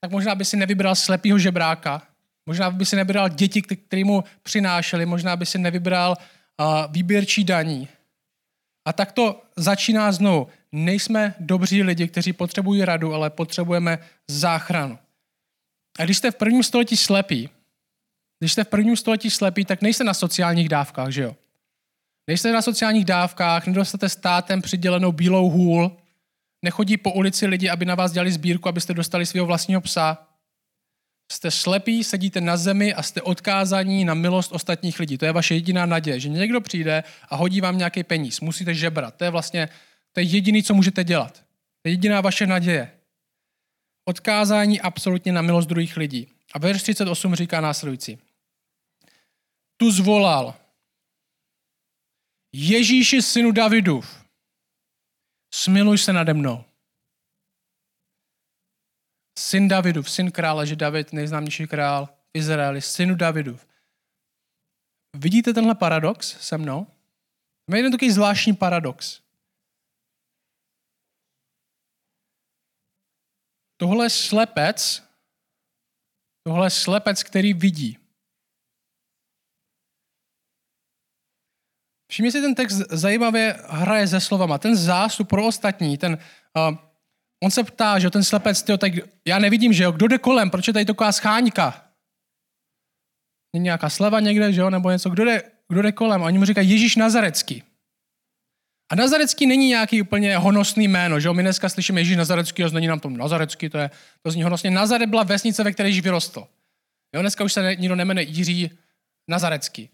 tak 0.00 0.10
možná 0.10 0.34
by 0.34 0.44
si 0.44 0.56
nevybral 0.56 0.94
slepýho 0.94 1.38
žebráka, 1.38 2.02
možná 2.46 2.70
by 2.70 2.86
si 2.86 2.96
nevybral 2.96 3.28
děti, 3.28 3.62
které 3.62 4.04
mu 4.04 4.24
přinášeli, 4.42 5.06
možná 5.06 5.36
by 5.36 5.46
si 5.46 5.58
nevybral 5.58 6.16
uh, 6.16 6.92
výběrčí 6.92 7.44
daní. 7.44 7.88
A 8.84 8.92
tak 8.92 9.12
to 9.12 9.42
začíná 9.56 10.12
znovu. 10.12 10.46
Nejsme 10.72 11.34
dobří 11.40 11.82
lidi, 11.82 12.08
kteří 12.08 12.32
potřebují 12.32 12.84
radu, 12.84 13.14
ale 13.14 13.30
potřebujeme 13.30 13.98
záchranu. 14.28 14.98
A 15.98 16.04
když 16.04 16.18
jste 16.18 16.30
v 16.30 16.36
prvním 16.36 16.62
století 16.62 16.96
slepí, 16.96 17.50
když 18.38 18.52
jste 18.52 18.64
v 18.64 18.68
prvním 18.68 18.96
století 18.96 19.30
slepí, 19.30 19.64
tak 19.64 19.82
nejste 19.82 20.04
na 20.04 20.14
sociálních 20.14 20.68
dávkách, 20.68 21.10
že 21.10 21.22
jo? 21.22 21.36
Nejste 22.28 22.52
na 22.52 22.62
sociálních 22.62 23.04
dávkách, 23.04 23.66
nedostanete 23.66 24.08
státem 24.08 24.62
přidělenou 24.62 25.12
bílou 25.12 25.50
hůl, 25.50 25.96
Nechodí 26.62 26.96
po 26.96 27.12
ulici 27.12 27.46
lidi, 27.46 27.68
aby 27.68 27.84
na 27.84 27.94
vás 27.94 28.12
dělali 28.12 28.32
sbírku, 28.32 28.68
abyste 28.68 28.94
dostali 28.94 29.26
svého 29.26 29.46
vlastního 29.46 29.80
psa. 29.80 30.28
Jste 31.32 31.50
slepí, 31.50 32.04
sedíte 32.04 32.40
na 32.40 32.56
zemi 32.56 32.94
a 32.94 33.02
jste 33.02 33.22
odkázaní 33.22 34.04
na 34.04 34.14
milost 34.14 34.52
ostatních 34.52 35.00
lidí. 35.00 35.18
To 35.18 35.24
je 35.24 35.32
vaše 35.32 35.54
jediná 35.54 35.86
naděje, 35.86 36.20
že 36.20 36.28
někdo 36.28 36.60
přijde 36.60 37.04
a 37.28 37.36
hodí 37.36 37.60
vám 37.60 37.78
nějaký 37.78 38.04
peníz. 38.04 38.40
Musíte 38.40 38.74
žebrat. 38.74 39.14
To 39.14 39.24
je 39.24 39.30
vlastně 39.30 39.68
to 40.12 40.20
je 40.20 40.24
jediný, 40.24 40.62
co 40.62 40.74
můžete 40.74 41.04
dělat. 41.04 41.32
To 41.82 41.88
je 41.88 41.92
jediná 41.92 42.20
vaše 42.20 42.46
naděje. 42.46 42.92
Odkázání 44.04 44.80
absolutně 44.80 45.32
na 45.32 45.42
milost 45.42 45.68
druhých 45.68 45.96
lidí. 45.96 46.28
A 46.54 46.58
verš 46.58 46.82
38 46.82 47.34
říká 47.34 47.60
následující. 47.60 48.18
Tu 49.76 49.90
zvolal 49.90 50.54
Ježíši 52.60 53.22
synu 53.22 53.52
Davidův, 53.52 54.24
smiluj 55.54 55.98
se 55.98 56.12
nade 56.12 56.34
mnou. 56.34 56.64
Syn 59.38 59.68
Davidův, 59.68 60.10
syn 60.10 60.30
krále, 60.30 60.66
že 60.66 60.76
David, 60.76 61.12
nejznámější 61.12 61.66
král 61.66 62.06
v 62.06 62.30
Izraeli, 62.34 62.82
synu 62.82 63.14
Davidův. 63.14 63.66
Vidíte 65.16 65.54
tenhle 65.54 65.74
paradox 65.74 66.48
se 66.48 66.58
mnou? 66.58 66.86
Má 67.70 67.76
jeden 67.76 67.92
takový 67.92 68.10
zvláštní 68.10 68.56
paradox. 68.56 69.20
Tohle 73.76 74.04
je 74.06 74.10
slepec, 74.10 75.02
tohle 76.42 76.66
je 76.66 76.70
slepec, 76.70 77.22
který 77.22 77.54
vidí. 77.54 78.07
Všimně 82.18 82.32
si, 82.32 82.40
ten 82.40 82.54
text 82.54 82.82
zajímavě 82.90 83.56
hraje 83.68 84.06
se 84.06 84.20
slovama. 84.20 84.58
Ten 84.58 84.76
zástup 84.76 85.28
pro 85.28 85.46
ostatní, 85.46 85.98
ten, 85.98 86.18
uh, 86.68 86.76
on 87.44 87.50
se 87.50 87.64
ptá, 87.64 87.98
že 87.98 88.10
ten 88.10 88.24
slepec, 88.24 88.62
tyjo, 88.62 88.78
tak 88.78 88.92
já 89.26 89.38
nevidím, 89.38 89.72
že 89.72 89.84
jo, 89.84 89.92
kdo 89.92 90.08
jde 90.08 90.18
kolem, 90.18 90.50
proč 90.50 90.66
je 90.66 90.72
tady 90.72 90.84
taková 90.84 91.12
scháňka? 91.12 91.84
Je 93.54 93.60
nějaká 93.60 93.90
sleva 93.90 94.20
někde, 94.20 94.52
že 94.52 94.60
jo, 94.60 94.70
nebo 94.70 94.90
něco, 94.90 95.10
kdo 95.10 95.24
jde, 95.24 95.42
kdo 95.68 95.82
jde 95.82 95.92
kolem? 95.92 96.22
A 96.22 96.26
oni 96.26 96.38
mu 96.38 96.44
říkají 96.44 96.70
Ježíš 96.70 96.96
Nazarecký. 96.96 97.62
A 98.92 98.94
Nazarecký 98.94 99.46
není 99.46 99.68
nějaký 99.68 100.02
úplně 100.02 100.36
honosný 100.36 100.88
jméno, 100.88 101.20
že 101.20 101.28
jo? 101.28 101.34
My 101.34 101.42
dneska 101.42 101.68
slyšíme 101.68 102.00
Ježíš 102.00 102.16
Nazarecký 102.16 102.64
a 102.64 102.68
zní 102.68 102.86
nám 102.86 103.00
tom 103.00 103.16
Nazarecký, 103.16 103.68
to, 103.68 103.78
je, 103.78 103.90
to 104.22 104.30
zní 104.30 104.42
honosně. 104.42 104.70
Nazaret 104.70 105.06
byla 105.06 105.22
vesnice, 105.22 105.64
ve 105.64 105.72
které 105.72 105.88
Ježíš 105.88 106.02
vyrostl. 106.02 106.46
Jo, 107.14 107.20
dneska 107.20 107.44
už 107.44 107.52
se 107.52 107.76
nikdo 107.76 107.96
nemene 107.96 108.22
Jiří 108.22 108.70
Nazarecký. 109.28 109.90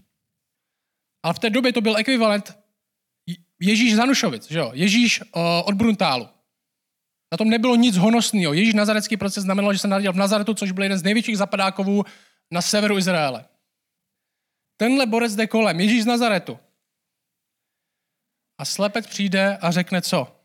Ale 1.25 1.35
v 1.35 1.39
té 1.39 1.51
době 1.51 1.73
to 1.73 1.81
byl 1.81 1.97
ekvivalent 1.97 2.59
Ježíš 3.61 3.95
Zanušovic, 3.95 4.51
že 4.51 4.59
jo? 4.59 4.71
Ježíš 4.75 5.21
uh, 5.21 5.27
od 5.65 5.75
Bruntálu. 5.75 6.29
Na 7.33 7.39
tom 7.39 7.49
nebylo 7.49 7.77
nic 7.77 7.97
honosného. 7.97 8.53
Ježíš 8.53 8.75
nazarecký 8.75 9.17
proces 9.17 9.45
znamenal, 9.45 9.73
že 9.73 9.79
se 9.79 9.89
narodil 9.89 10.13
v 10.13 10.17
Nazaretu, 10.17 10.55
což 10.55 10.73
byl 10.73 10.83
jeden 10.83 10.99
z 10.99 11.03
největších 11.03 11.39
zapadákovů 11.39 12.05
na 12.51 12.63
severu 12.63 12.99
Izraele. 12.99 13.45
Tenhle 14.77 15.07
borec 15.07 15.35
jde 15.35 15.47
kolem, 15.47 15.81
Ježíš 15.81 16.03
z 16.03 16.07
Nazaretu. 16.07 16.59
A 18.59 18.65
slepec 18.65 19.07
přijde 19.07 19.57
a 19.57 19.71
řekne 19.71 20.03
co? 20.03 20.41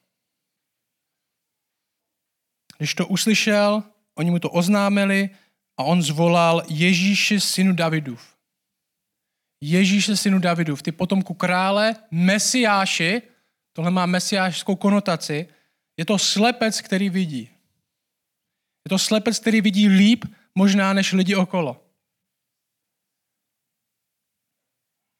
Když 2.77 2.95
to 2.95 3.07
uslyšel, 3.07 3.83
oni 4.15 4.31
mu 4.31 4.39
to 4.39 4.49
oznámili 4.49 5.29
a 5.77 5.83
on 5.83 6.01
zvolal 6.01 6.63
Ježíši 6.69 7.39
synu 7.39 7.73
Davidův. 7.73 8.38
Ježíše 9.61 10.17
synu 10.17 10.39
Davidův, 10.39 10.81
ty 10.81 10.91
potomku 10.91 11.33
krále, 11.33 11.95
mesiáši, 12.11 13.21
tohle 13.73 13.91
má 13.91 14.05
mesiášskou 14.05 14.75
konotaci, 14.75 15.47
je 15.97 16.05
to 16.05 16.19
slepec, 16.19 16.81
který 16.81 17.09
vidí. 17.09 17.49
Je 18.85 18.89
to 18.89 18.99
slepec, 18.99 19.39
který 19.39 19.61
vidí 19.61 19.87
líp 19.87 20.25
možná 20.55 20.93
než 20.93 21.13
lidi 21.13 21.35
okolo. 21.35 21.85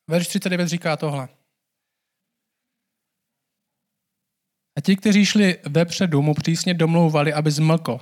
Verš 0.08 0.27
39 0.27 0.67
říká 0.67 0.98
tohle. 0.98 1.29
A 4.77 4.81
ti, 4.81 4.96
kteří 4.96 5.25
šli 5.25 5.62
vepředu, 5.69 6.22
mu 6.22 6.34
přísně 6.34 6.74
domlouvali, 6.74 7.34
aby 7.34 7.51
zmlkl. 7.51 8.00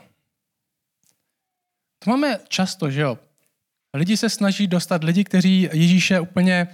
To 2.00 2.10
máme 2.10 2.40
často, 2.48 2.92
že 2.92 3.02
jo? 3.02 3.27
Lidi 3.98 4.18
se 4.18 4.30
snaží 4.30 4.68
dostat, 4.68 5.04
lidi, 5.04 5.24
kteří 5.24 5.70
Ježíše 5.74 6.20
úplně 6.20 6.68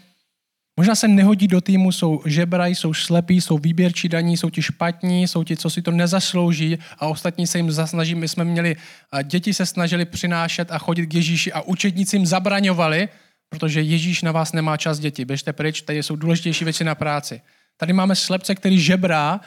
Možná 0.78 0.96
se 0.96 1.08
nehodí 1.08 1.48
do 1.48 1.62
týmu, 1.62 1.92
jsou 1.92 2.22
žebrají, 2.26 2.76
jsou 2.76 2.94
slepí, 2.94 3.42
jsou 3.42 3.58
výběrčí 3.58 4.10
daní, 4.10 4.38
jsou 4.38 4.50
ti 4.50 4.62
špatní, 4.62 5.28
jsou 5.28 5.44
ti, 5.44 5.58
co 5.58 5.70
si 5.70 5.82
to 5.82 5.92
nezaslouží 5.92 6.78
a 6.98 7.08
ostatní 7.08 7.48
se 7.48 7.58
jim 7.58 7.72
zasnaží. 7.72 8.16
My 8.16 8.28
jsme 8.28 8.44
měli, 8.44 8.76
děti 9.24 9.54
se 9.54 9.66
snažili 9.66 10.06
přinášet 10.06 10.72
a 10.72 10.78
chodit 10.78 11.06
k 11.06 11.14
Ježíši 11.14 11.54
a 11.54 11.62
učedníci 11.62 12.16
jim 12.16 12.26
zabraňovali, 12.26 13.10
protože 13.50 13.82
Ježíš 13.82 14.22
na 14.22 14.32
vás 14.32 14.54
nemá 14.54 14.78
čas 14.78 15.00
děti. 15.00 15.26
Běžte 15.26 15.54
pryč, 15.54 15.82
tady 15.82 16.04
jsou 16.04 16.16
důležitější 16.16 16.64
věci 16.64 16.84
na 16.84 16.96
práci. 16.96 17.42
Tady 17.78 17.94
máme 17.94 18.16
slepce, 18.16 18.56
který 18.56 18.80
žebrá. 18.80 19.40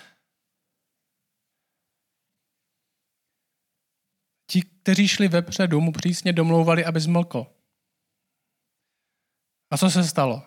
Ti, 4.50 4.62
kteří 4.62 5.08
šli 5.08 5.28
vepředu, 5.28 5.80
mu 5.80 5.92
přísně 5.92 6.32
domlouvali, 6.32 6.84
aby 6.84 7.00
zmlkl. 7.00 7.55
A 9.70 9.78
co 9.78 9.90
se 9.90 10.04
stalo? 10.04 10.42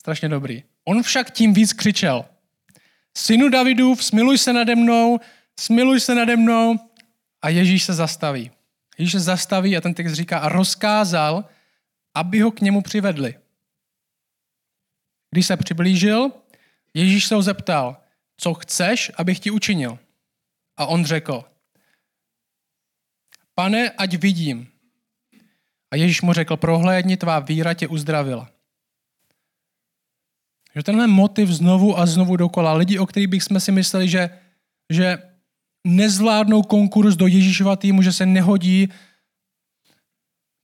Strašně 0.00 0.28
dobrý. 0.28 0.62
On 0.84 1.02
však 1.02 1.30
tím 1.30 1.54
víc 1.54 1.72
křičel. 1.72 2.24
Synu 3.16 3.48
Davidův, 3.48 4.04
smiluj 4.04 4.38
se 4.38 4.52
nade 4.52 4.76
mnou, 4.76 5.20
smiluj 5.60 6.00
se 6.00 6.14
nade 6.14 6.36
mnou. 6.36 6.78
A 7.42 7.48
Ježíš 7.48 7.84
se 7.84 7.94
zastaví. 7.94 8.50
Ježíš 8.98 9.12
se 9.12 9.20
zastaví 9.20 9.76
a 9.76 9.80
ten 9.80 9.94
text 9.94 10.12
říká 10.12 10.38
a 10.38 10.48
rozkázal, 10.48 11.44
aby 12.14 12.40
ho 12.40 12.50
k 12.50 12.60
němu 12.60 12.82
přivedli. 12.82 13.34
Když 15.30 15.46
se 15.46 15.56
přiblížil, 15.56 16.32
Ježíš 16.94 17.26
se 17.26 17.34
ho 17.34 17.42
zeptal, 17.42 17.96
co 18.36 18.54
chceš, 18.54 19.12
abych 19.16 19.40
ti 19.40 19.50
učinil? 19.50 19.98
A 20.76 20.86
on 20.86 21.04
řekl, 21.04 21.44
pane, 23.54 23.90
ať 23.90 24.14
vidím. 24.14 24.70
A 25.90 25.96
Ježíš 25.96 26.22
mu 26.22 26.32
řekl, 26.32 26.56
prohlédni, 26.56 27.16
tvá 27.16 27.38
víra 27.38 27.74
tě 27.74 27.88
uzdravila. 27.88 28.53
Že 30.76 30.82
tenhle 30.82 31.06
motiv 31.06 31.48
znovu 31.48 31.98
a 31.98 32.06
znovu 32.06 32.36
dokola. 32.36 32.72
Lidi, 32.72 32.98
o 32.98 33.06
kterých 33.06 33.28
bychom 33.28 33.60
si 33.60 33.72
mysleli, 33.72 34.08
že, 34.08 34.30
že 34.90 35.18
nezvládnou 35.86 36.62
konkurs 36.62 37.16
do 37.16 37.26
Ježíšova 37.26 37.76
týmu, 37.76 38.02
že 38.02 38.12
se 38.12 38.26
nehodí, 38.26 38.88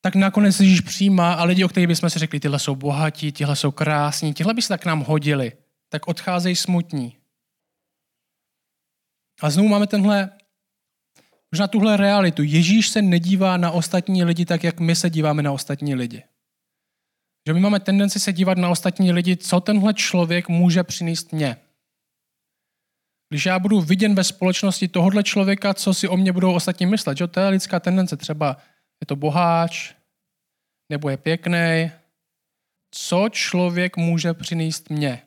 tak 0.00 0.14
nakonec 0.14 0.60
Ježíš 0.60 0.80
přijímá 0.80 1.32
a 1.32 1.44
lidi, 1.44 1.64
o 1.64 1.68
kterých 1.68 1.88
bychom 1.88 2.10
si 2.10 2.18
řekli, 2.18 2.40
tyhle 2.40 2.58
jsou 2.58 2.74
bohatí, 2.74 3.32
tyhle 3.32 3.56
jsou 3.56 3.70
krásní, 3.70 4.34
tyhle 4.34 4.54
by 4.54 4.62
se 4.62 4.68
tak 4.68 4.84
nám 4.84 5.00
hodili, 5.00 5.52
tak 5.88 6.08
odcházejí 6.08 6.56
smutní. 6.56 7.16
A 9.42 9.50
znovu 9.50 9.68
máme 9.68 9.86
tenhle, 9.86 10.30
možná 11.52 11.66
tuhle 11.66 11.96
realitu. 11.96 12.42
Ježíš 12.42 12.88
se 12.88 13.02
nedívá 13.02 13.56
na 13.56 13.70
ostatní 13.70 14.24
lidi 14.24 14.44
tak, 14.44 14.64
jak 14.64 14.80
my 14.80 14.96
se 14.96 15.10
díváme 15.10 15.42
na 15.42 15.52
ostatní 15.52 15.94
lidi. 15.94 16.22
Že 17.50 17.54
my 17.54 17.60
máme 17.60 17.80
tendenci 17.80 18.20
se 18.20 18.32
dívat 18.32 18.58
na 18.58 18.68
ostatní 18.68 19.12
lidi, 19.12 19.36
co 19.36 19.60
tenhle 19.60 19.94
člověk 19.94 20.48
může 20.48 20.84
přinést 20.84 21.32
mně. 21.32 21.56
Když 23.28 23.46
já 23.46 23.58
budu 23.58 23.80
viděn 23.80 24.14
ve 24.14 24.24
společnosti 24.24 24.88
tohohle 24.88 25.22
člověka, 25.22 25.74
co 25.74 25.94
si 25.94 26.08
o 26.08 26.16
mě 26.16 26.32
budou 26.32 26.54
ostatní 26.54 26.86
myslet, 26.86 27.18
že 27.18 27.26
to 27.26 27.40
je 27.40 27.48
lidská 27.48 27.80
tendence. 27.80 28.16
Třeba 28.16 28.56
je 29.00 29.06
to 29.06 29.16
boháč, 29.16 29.94
nebo 30.90 31.10
je 31.10 31.16
pěkný. 31.16 31.90
Co 32.90 33.28
člověk 33.30 33.96
může 33.96 34.34
přinést 34.34 34.90
mně? 34.90 35.22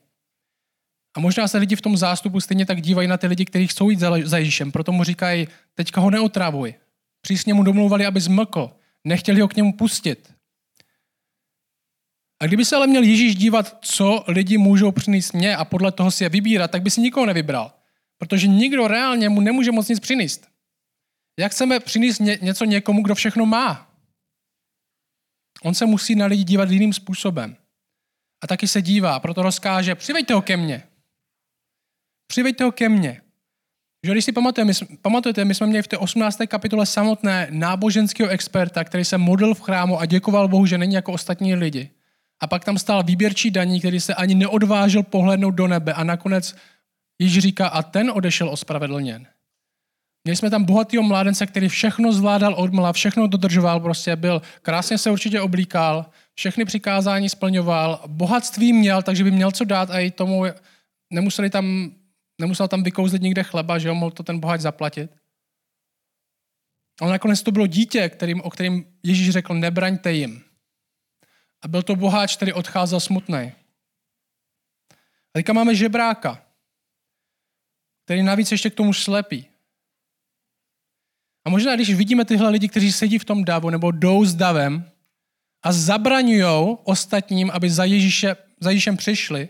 A 1.18 1.20
možná 1.20 1.48
se 1.48 1.58
lidi 1.58 1.76
v 1.76 1.82
tom 1.82 1.98
zástupu 1.98 2.40
stejně 2.40 2.66
tak 2.66 2.82
dívají 2.82 3.08
na 3.08 3.18
ty 3.18 3.28
lidi, 3.28 3.46
kteří 3.46 3.68
chcou 3.68 3.90
jít 3.90 4.00
za 4.24 4.38
Ježíšem. 4.38 4.72
Proto 4.72 4.92
mu 4.92 5.04
říkají, 5.04 5.48
teďka 5.74 6.02
ho 6.02 6.10
neotravuj. 6.10 6.74
Přísně 7.22 7.54
mu 7.54 7.64
domluvali, 7.64 8.06
aby 8.06 8.22
zmlkl. 8.22 8.72
Nechtěli 9.04 9.42
ho 9.42 9.48
k 9.48 9.56
němu 9.56 9.74
pustit. 9.74 10.33
A 12.44 12.48
kdyby 12.48 12.66
se 12.66 12.76
ale 12.76 12.88
měl 12.88 13.04
Ježíš 13.04 13.36
dívat, 13.36 13.78
co 13.82 14.24
lidi 14.28 14.58
můžou 14.58 14.92
přinést 14.92 15.32
mě 15.32 15.56
a 15.56 15.66
podle 15.66 15.92
toho 15.92 16.12
si 16.12 16.24
je 16.24 16.30
vybírat, 16.30 16.72
tak 16.72 16.82
by 16.82 16.90
si 16.90 17.02
nikoho 17.02 17.26
nevybral. 17.26 17.72
Protože 18.18 18.48
nikdo 18.48 18.88
reálně 18.88 19.30
mu 19.30 19.42
nemůže 19.42 19.72
moc 19.72 19.88
nic 19.88 20.00
přinést. 20.00 20.48
Jak 21.40 21.52
chceme 21.52 21.80
přinést 21.80 22.20
ně, 22.20 22.38
něco 22.42 22.66
někomu, 22.66 23.04
kdo 23.04 23.16
všechno 23.16 23.46
má? 23.46 23.92
On 25.64 25.74
se 25.74 25.86
musí 25.86 26.16
na 26.16 26.26
lidi 26.26 26.44
dívat 26.44 26.70
jiným 26.70 26.94
způsobem. 26.94 27.56
A 28.44 28.48
taky 28.48 28.68
se 28.68 28.82
dívá, 28.82 29.20
proto 29.20 29.44
rozkáže, 29.44 29.96
přiveďte 29.96 30.34
ho 30.34 30.42
ke 30.42 30.58
mně. 30.58 30.84
Přiveďte 32.28 32.64
ho 32.64 32.72
ke 32.72 32.90
mně. 32.90 33.22
Že 34.06 34.12
když 34.12 34.26
si 34.26 34.32
pamatujete 34.32 34.86
my, 34.86 34.98
pamatujete, 34.98 35.46
my 35.46 35.56
jsme 35.56 35.68
měli 35.68 35.84
v 35.84 35.88
té 35.88 35.98
18. 35.98 36.38
kapitole 36.48 36.86
samotné 36.86 37.48
náboženského 37.52 38.30
experta, 38.30 38.84
který 38.84 39.06
se 39.06 39.18
modlil 39.18 39.54
v 39.54 39.62
chrámu 39.62 40.00
a 40.00 40.06
děkoval 40.06 40.48
Bohu, 40.48 40.66
že 40.66 40.78
není 40.78 40.96
jako 40.96 41.14
ostatní 41.14 41.56
lidi. 41.56 41.90
A 42.40 42.48
pak 42.48 42.66
tam 42.66 42.78
stál 42.78 43.04
výběrčí 43.04 43.52
daní, 43.52 43.80
který 43.80 44.00
se 44.00 44.16
ani 44.16 44.36
neodvážil 44.36 45.04
pohlednout 45.04 45.56
do 45.56 45.68
nebe 45.68 45.94
a 45.94 46.04
nakonec 46.04 46.56
již 47.20 47.40
říká, 47.40 47.68
a 47.68 47.84
ten 47.84 48.12
odešel 48.12 48.50
ospravedlněn. 48.50 49.28
Měli 50.24 50.36
jsme 50.36 50.50
tam 50.50 50.64
bohatýho 50.64 51.04
mládence, 51.04 51.48
který 51.48 51.68
všechno 51.68 52.14
zvládal 52.14 52.56
odmla, 52.58 52.94
všechno 52.94 53.28
dodržoval, 53.28 53.80
prostě 53.80 54.16
byl, 54.16 54.42
krásně 54.62 54.98
se 54.98 55.12
určitě 55.12 55.42
oblíkal, 55.42 56.06
všechny 56.36 56.66
přikázání 56.66 57.30
splňoval, 57.30 58.04
bohatství 58.08 58.74
měl, 58.74 59.02
takže 59.02 59.24
by 59.24 59.32
měl 59.32 59.52
co 59.52 59.66
dát 59.66 59.92
a 59.92 60.00
i 60.00 60.12
tomu 60.12 60.44
nemuseli 61.14 61.50
tam, 61.50 61.92
nemusel 62.42 62.68
tam 62.68 62.84
vykouzlit 62.84 63.22
nikde 63.22 63.44
chleba, 63.44 63.80
že 63.80 63.88
jo, 63.88 63.96
mohl 63.96 64.12
to 64.12 64.24
ten 64.24 64.40
bohač 64.40 64.62
zaplatit. 64.62 65.12
Ale 67.02 67.12
nakonec 67.12 67.44
to 67.44 67.52
bylo 67.52 67.68
dítě, 67.68 68.10
kterým, 68.10 68.42
o 68.42 68.50
kterým 68.50 68.86
Ježíš 69.04 69.30
řekl, 69.30 69.54
nebraňte 69.54 70.14
jim. 70.14 70.43
A 71.64 71.68
byl 71.68 71.84
to 71.84 71.96
boháč, 71.96 72.36
který 72.36 72.54
odcházel 72.54 73.00
smutný. 73.00 73.36
A 73.36 75.32
teďka 75.34 75.54
máme 75.54 75.76
žebráka, 75.76 76.46
který 78.06 78.24
navíc 78.24 78.52
ještě 78.52 78.70
k 78.70 78.76
tomu 78.76 78.94
slepí. 78.94 79.48
A 81.46 81.50
možná, 81.50 81.76
když 81.76 81.94
vidíme 81.94 82.26
tyhle 82.26 82.50
lidi, 82.50 82.70
kteří 82.70 82.92
sedí 82.92 83.20
v 83.20 83.26
tom 83.26 83.44
davu 83.44 83.70
nebo 83.70 83.92
jdou 83.92 84.26
s 84.26 84.36
davem 84.36 84.92
a 85.64 85.72
zabraňují 85.72 86.78
ostatním, 86.84 87.52
aby 87.52 87.70
za, 87.70 87.84
Ježíše, 87.84 88.36
za 88.60 88.70
Ježíšem 88.70 88.98
přišli, 88.98 89.50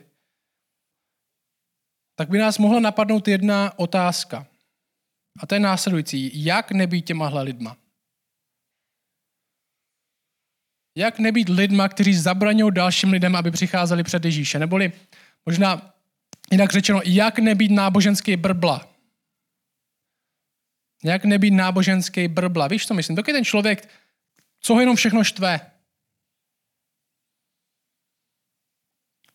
tak 2.15 2.30
by 2.30 2.38
nás 2.38 2.58
mohla 2.58 2.80
napadnout 2.80 3.28
jedna 3.28 3.80
otázka. 3.80 4.47
A 5.39 5.47
to 5.47 5.56
je 5.56 5.60
následující. 5.60 6.45
Jak 6.45 6.71
nebýt 6.71 7.06
těmahle 7.06 7.43
lidma? 7.43 7.78
Jak 10.96 11.20
nebýt 11.20 11.50
lidma, 11.50 11.90
kteří 11.90 12.14
zabraňují 12.14 12.74
dalším 12.74 13.12
lidem, 13.12 13.36
aby 13.36 13.52
přicházeli 13.52 14.04
před 14.04 14.26
Ježíše? 14.26 14.60
Neboli 14.60 14.92
možná 15.46 15.94
jinak 16.52 16.72
řečeno, 16.72 17.02
jak 17.06 17.40
nebýt 17.40 17.72
náboženský 17.72 18.38
brbla? 18.38 18.88
Jak 21.04 21.26
nebýt 21.26 21.54
náboženský 21.54 22.28
brbla? 22.28 22.68
Víš, 22.68 22.88
co 22.88 22.94
myslím? 22.94 23.16
Dokud 23.16 23.32
ten 23.32 23.46
člověk, 23.46 23.90
co 24.60 24.74
ho 24.74 24.80
jenom 24.80 24.96
všechno 24.96 25.24
štve? 25.24 25.60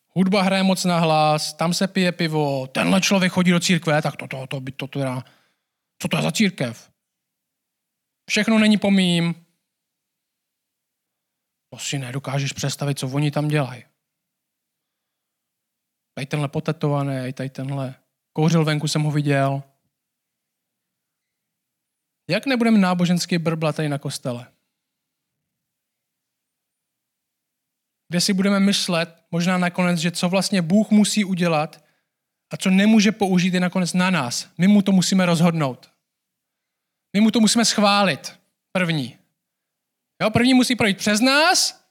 Hudba 0.09 0.43
hraje 0.43 0.63
moc 0.63 0.85
na 0.85 0.99
hlas, 0.99 1.55
tam 1.55 1.75
se 1.75 1.89
pije 1.89 2.13
pivo, 2.13 2.67
tenhle 2.67 3.01
člověk 3.01 3.33
chodí 3.33 3.51
do 3.51 3.61
církve, 3.61 4.03
tak 4.03 4.17
to, 4.17 4.29
to, 4.29 4.47
to, 4.47 4.61
to, 4.61 4.73
to 4.77 4.87
teda, 4.87 5.25
co 5.99 6.09
to 6.09 6.17
je 6.17 6.23
za 6.23 6.33
církev? 6.33 6.91
Všechno 8.31 8.59
není 8.59 8.77
pomím, 8.79 9.35
to 11.71 11.79
si 11.79 11.99
nedokážeš 11.99 12.53
představit, 12.53 12.99
co 12.99 13.09
oni 13.09 13.31
tam 13.31 13.49
dělají. 13.49 13.85
Tady 16.15 16.27
tenhle 16.27 16.49
potetovaný, 16.49 17.33
tady 17.33 17.51
tenhle 17.51 17.95
kouřil 18.33 18.65
venku 18.65 18.89
jsem 18.89 19.03
ho 19.03 19.11
viděl. 19.11 19.63
Jak 22.31 22.47
nebudeme 22.47 22.79
náboženský 22.79 23.39
brbla 23.39 23.73
tady 23.73 23.89
na 23.89 23.99
kostele? 23.99 24.53
Kde 28.09 28.21
si 28.21 28.33
budeme 28.33 28.61
myslet, 28.61 29.25
možná 29.31 29.59
nakonec, 29.59 30.01
že 30.01 30.11
co 30.11 30.29
vlastně 30.29 30.63
Bůh 30.63 30.91
musí 30.91 31.25
udělat 31.25 31.85
a 32.51 32.57
co 32.57 32.71
nemůže 32.71 33.13
použít 33.13 33.55
je 33.55 33.61
nakonec 33.61 33.93
na 33.93 34.11
nás. 34.11 34.51
My 34.59 34.69
mu 34.69 34.83
to 34.83 34.93
musíme 34.93 35.27
rozhodnout. 35.27 35.93
My 37.17 37.21
mu 37.21 37.31
to 37.31 37.41
musíme 37.41 37.65
schválit. 37.65 38.41
První. 38.73 39.18
Jo, 40.23 40.31
první 40.31 40.55
musí 40.55 40.77
projít 40.77 40.97
přes 40.97 41.21
nás, 41.21 41.89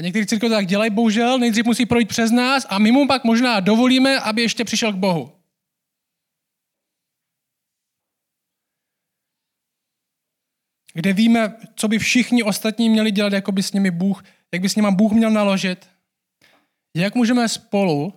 a 0.00 0.02
někteří 0.02 0.26
církve 0.26 0.48
tak 0.48 0.66
dělají, 0.66 0.90
bohužel, 0.90 1.38
nejdřív 1.38 1.64
musí 1.64 1.86
projít 1.86 2.08
přes 2.08 2.30
nás 2.30 2.66
a 2.68 2.78
my 2.78 2.92
mu 2.92 3.06
pak 3.06 3.24
možná 3.24 3.60
dovolíme, 3.60 4.20
aby 4.20 4.42
ještě 4.42 4.64
přišel 4.64 4.92
k 4.92 4.96
Bohu. 4.96 5.32
Kde 10.94 11.12
víme, 11.12 11.56
co 11.74 11.88
by 11.88 11.98
všichni 11.98 12.42
ostatní 12.42 12.90
měli 12.90 13.10
dělat, 13.10 13.32
jako 13.32 13.52
by 13.52 13.62
s 13.62 13.72
nimi 13.72 13.90
Bůh, 13.90 14.24
jak 14.52 14.62
by 14.62 14.68
s 14.68 14.76
nimi 14.76 14.88
Bůh 14.90 15.12
měl 15.12 15.30
naložit. 15.30 15.88
Jak 16.96 17.14
můžeme 17.14 17.48
spolu 17.48 18.14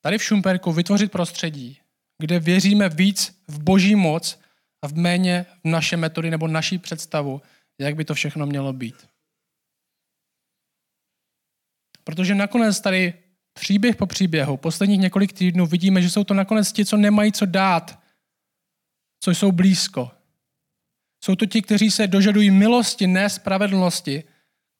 tady 0.00 0.18
v 0.18 0.22
Šumperku 0.22 0.72
vytvořit 0.72 1.12
prostředí, 1.12 1.80
kde 2.18 2.40
věříme 2.40 2.88
víc 2.88 3.42
v 3.48 3.62
boží 3.62 3.94
moc 3.94 4.40
a 4.82 4.88
v 4.88 4.92
méně 4.92 5.46
v 5.64 5.68
naše 5.68 5.96
metody 5.96 6.30
nebo 6.30 6.48
naší 6.48 6.78
představu, 6.78 7.42
jak 7.78 7.96
by 7.96 8.04
to 8.04 8.14
všechno 8.14 8.46
mělo 8.46 8.72
být. 8.72 9.08
Protože 12.04 12.34
nakonec 12.34 12.80
tady 12.80 13.14
příběh 13.52 13.96
po 13.96 14.06
příběhu, 14.06 14.56
posledních 14.56 15.00
několik 15.00 15.32
týdnů 15.32 15.66
vidíme, 15.66 16.02
že 16.02 16.10
jsou 16.10 16.24
to 16.24 16.34
nakonec 16.34 16.72
ti, 16.72 16.84
co 16.84 16.96
nemají 16.96 17.32
co 17.32 17.46
dát, 17.46 18.02
co 19.20 19.30
jsou 19.30 19.52
blízko. 19.52 20.10
Jsou 21.24 21.34
to 21.34 21.46
ti, 21.46 21.62
kteří 21.62 21.90
se 21.90 22.06
dožadují 22.06 22.50
milosti, 22.50 23.06
ne 23.06 23.30
spravedlnosti, 23.30 24.24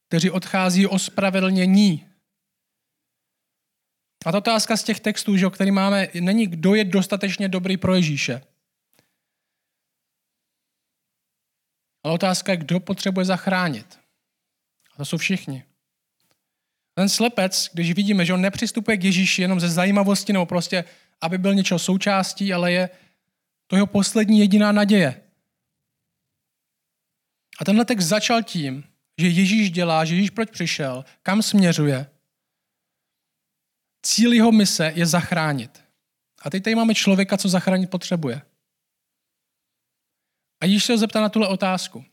kteří 0.09 0.31
odchází 0.31 0.87
o 0.87 0.99
spravedlnění. 0.99 2.07
A 4.27 4.33
ta 4.33 4.39
otázka 4.39 4.77
z 4.77 4.85
těch 4.85 5.01
textů, 5.01 5.37
že, 5.37 5.51
který 5.51 5.71
máme, 5.71 6.09
není, 6.21 6.47
kdo 6.47 6.75
je 6.75 6.85
dostatečně 6.85 7.49
dobrý 7.49 7.77
pro 7.77 7.95
Ježíše. 7.95 8.43
Ale 12.03 12.15
otázka 12.15 12.53
je, 12.53 12.57
kdo 12.57 12.81
potřebuje 12.81 13.25
zachránit. 13.25 13.99
A 14.95 14.97
to 14.97 15.05
jsou 15.05 15.17
všichni. 15.17 15.65
Ten 16.95 17.09
slepec, 17.09 17.71
když 17.73 17.93
vidíme, 17.93 18.25
že 18.25 18.35
on 18.35 18.41
nepřistupuje 18.41 18.97
k 18.97 19.05
Ježíši 19.05 19.43
jenom 19.43 19.61
ze 19.61 19.69
zajímavosti 19.69 20.33
nebo 20.33 20.47
prostě, 20.47 20.85
aby 21.21 21.39
byl 21.39 21.55
něčeho 21.55 21.79
součástí, 21.79 22.53
ale 22.53 22.73
je 22.73 22.91
to 23.67 23.77
jeho 23.77 23.87
poslední 23.87 24.39
jediná 24.39 24.73
naděje. 24.73 25.23
A 27.61 27.65
tenhle 27.65 27.85
text 27.85 28.05
začal 28.05 28.43
tím, 28.43 28.85
že 29.19 29.29
Ježíš 29.29 29.71
dělá, 29.71 30.05
že 30.05 30.15
Ježíš 30.15 30.31
proč 30.31 30.51
přišel, 30.51 31.05
kam 31.23 31.43
směřuje. 31.43 32.11
Cíl 34.03 34.33
jeho 34.33 34.53
mise 34.53 34.93
je 34.95 35.07
zachránit. 35.07 35.83
A 36.43 36.51
teď 36.51 36.65
tady 36.65 36.77
máme 36.77 36.95
člověka, 36.95 37.37
co 37.37 37.49
zachránit 37.49 37.91
potřebuje. 37.91 38.43
A 40.61 40.67
Ježíš 40.67 40.85
se 40.85 40.93
ho 40.93 40.99
zeptá 40.99 41.21
na 41.21 41.29
tuhle 41.29 41.49
otázku. 41.49 42.05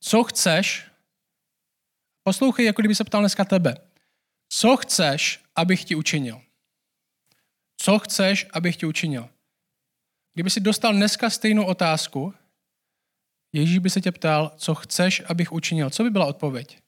Co 0.00 0.24
chceš? 0.24 0.86
Poslouchej, 2.22 2.66
jako 2.66 2.82
kdyby 2.82 2.94
se 2.94 3.04
ptal 3.04 3.20
dneska 3.20 3.44
tebe. 3.44 3.76
Co 4.48 4.76
chceš, 4.76 5.44
abych 5.56 5.84
ti 5.84 5.94
učinil? 5.94 6.42
Co 7.76 7.98
chceš, 7.98 8.46
abych 8.52 8.76
ti 8.76 8.86
učinil? 8.86 9.28
Kdyby 10.34 10.50
si 10.50 10.60
dostal 10.60 10.92
dneska 10.92 11.30
stejnou 11.30 11.64
otázku, 11.64 12.34
Ježíš 13.52 13.78
by 13.78 13.90
se 13.90 14.00
tě 14.00 14.12
ptal, 14.12 14.52
co 14.56 14.74
chceš, 14.74 15.22
abych 15.26 15.52
učinil. 15.52 15.90
Co 15.90 16.02
by 16.02 16.10
byla 16.10 16.26
odpověď? 16.26 16.82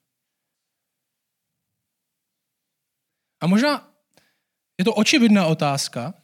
A 3.41 3.47
možná 3.47 3.95
je 4.79 4.85
to 4.85 4.95
očividná 4.95 5.47
otázka, 5.47 6.15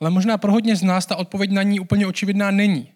ale 0.00 0.10
možná 0.10 0.38
pro 0.38 0.52
hodně 0.52 0.76
z 0.76 0.82
nás 0.82 1.06
ta 1.06 1.16
odpověď 1.16 1.50
na 1.50 1.62
ní 1.62 1.80
úplně 1.80 2.06
očividná 2.06 2.50
není. 2.50 2.94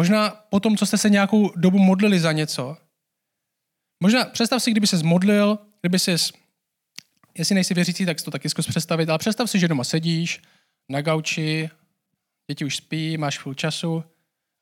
Možná 0.00 0.30
po 0.30 0.60
tom, 0.60 0.76
co 0.76 0.86
jste 0.86 0.98
se 0.98 1.10
nějakou 1.10 1.52
dobu 1.56 1.78
modlili 1.78 2.20
za 2.20 2.32
něco, 2.32 2.76
možná 4.02 4.24
představ 4.24 4.62
si, 4.62 4.70
kdyby 4.70 4.86
se 4.86 4.96
zmodlil, 4.96 5.58
kdyby 5.80 5.98
se, 5.98 6.16
jestli 7.38 7.54
nejsi 7.54 7.74
věřící, 7.74 8.06
tak 8.06 8.18
si 8.18 8.24
to 8.24 8.30
taky 8.30 8.48
zkus 8.48 8.66
představit, 8.66 9.08
ale 9.08 9.18
představ 9.18 9.50
si, 9.50 9.58
že 9.58 9.68
doma 9.68 9.84
sedíš 9.84 10.42
na 10.88 11.02
gauči, 11.02 11.70
děti 12.50 12.64
už 12.64 12.76
spí, 12.76 13.18
máš 13.18 13.38
chvíli 13.38 13.56
času 13.56 14.04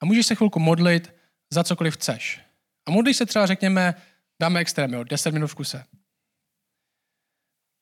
a 0.03 0.07
můžeš 0.07 0.27
se 0.27 0.35
chvilku 0.35 0.61
modlit 0.61 1.15
za 1.53 1.65
cokoliv 1.65 1.95
chceš. 1.95 2.41
A 2.89 2.91
modlíš 2.91 3.17
se 3.17 3.27
třeba, 3.27 3.47
řekněme, 3.47 3.95
dáme 4.41 4.61
extrém, 4.61 4.93
jo, 4.93 5.05
10 5.05 5.31
minut 5.31 5.47
v 5.47 5.55
kuse. 5.55 5.85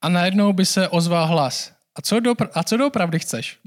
A 0.04 0.08
najednou 0.08 0.52
by 0.52 0.66
se 0.66 0.88
ozval 0.88 1.26
hlas. 1.26 1.72
A 1.94 2.02
co, 2.02 2.20
do, 2.20 2.34
a 2.52 2.64
co 2.64 2.76
doopravdy 2.76 3.18
chceš? 3.18 3.58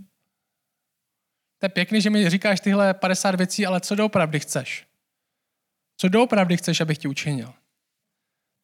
To 1.60 1.65
je 1.65 1.69
pěkný, 1.69 2.02
že 2.02 2.10
mi 2.10 2.30
říkáš 2.30 2.60
tyhle 2.60 2.93
50 2.93 3.36
věcí, 3.36 3.65
ale 3.65 3.82
co 3.82 3.95
doopravdy 3.95 4.39
chceš? 4.39 4.88
Co 5.98 6.10
doopravdy 6.10 6.58
chceš, 6.58 6.82
abych 6.82 6.98
ti 6.98 7.08
učinil? 7.08 7.54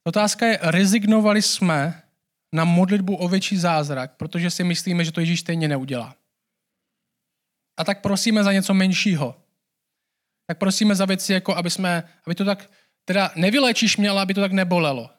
Otázka 0.07 0.45
je, 0.45 0.59
rezignovali 0.61 1.41
jsme 1.41 2.03
na 2.53 2.65
modlitbu 2.65 3.15
o 3.15 3.27
větší 3.27 3.57
zázrak, 3.57 4.17
protože 4.17 4.49
si 4.49 4.63
myslíme, 4.63 5.05
že 5.05 5.11
to 5.11 5.19
Ježíš 5.19 5.39
stejně 5.39 5.67
neudělá. 5.67 6.15
A 7.77 7.83
tak 7.83 8.01
prosíme 8.01 8.43
za 8.43 8.53
něco 8.53 8.73
menšího. 8.73 9.41
Tak 10.47 10.57
prosíme 10.57 10.95
za 10.95 11.05
věci, 11.05 11.33
jako 11.33 11.55
aby, 11.55 11.69
jsme, 11.69 12.09
aby 12.25 12.35
to 12.35 12.45
tak, 12.45 12.71
teda 13.05 13.31
nevylečíš 13.35 13.97
mě, 13.97 14.09
ale 14.09 14.21
aby 14.21 14.33
to 14.33 14.41
tak 14.41 14.51
nebolelo. 14.51 15.09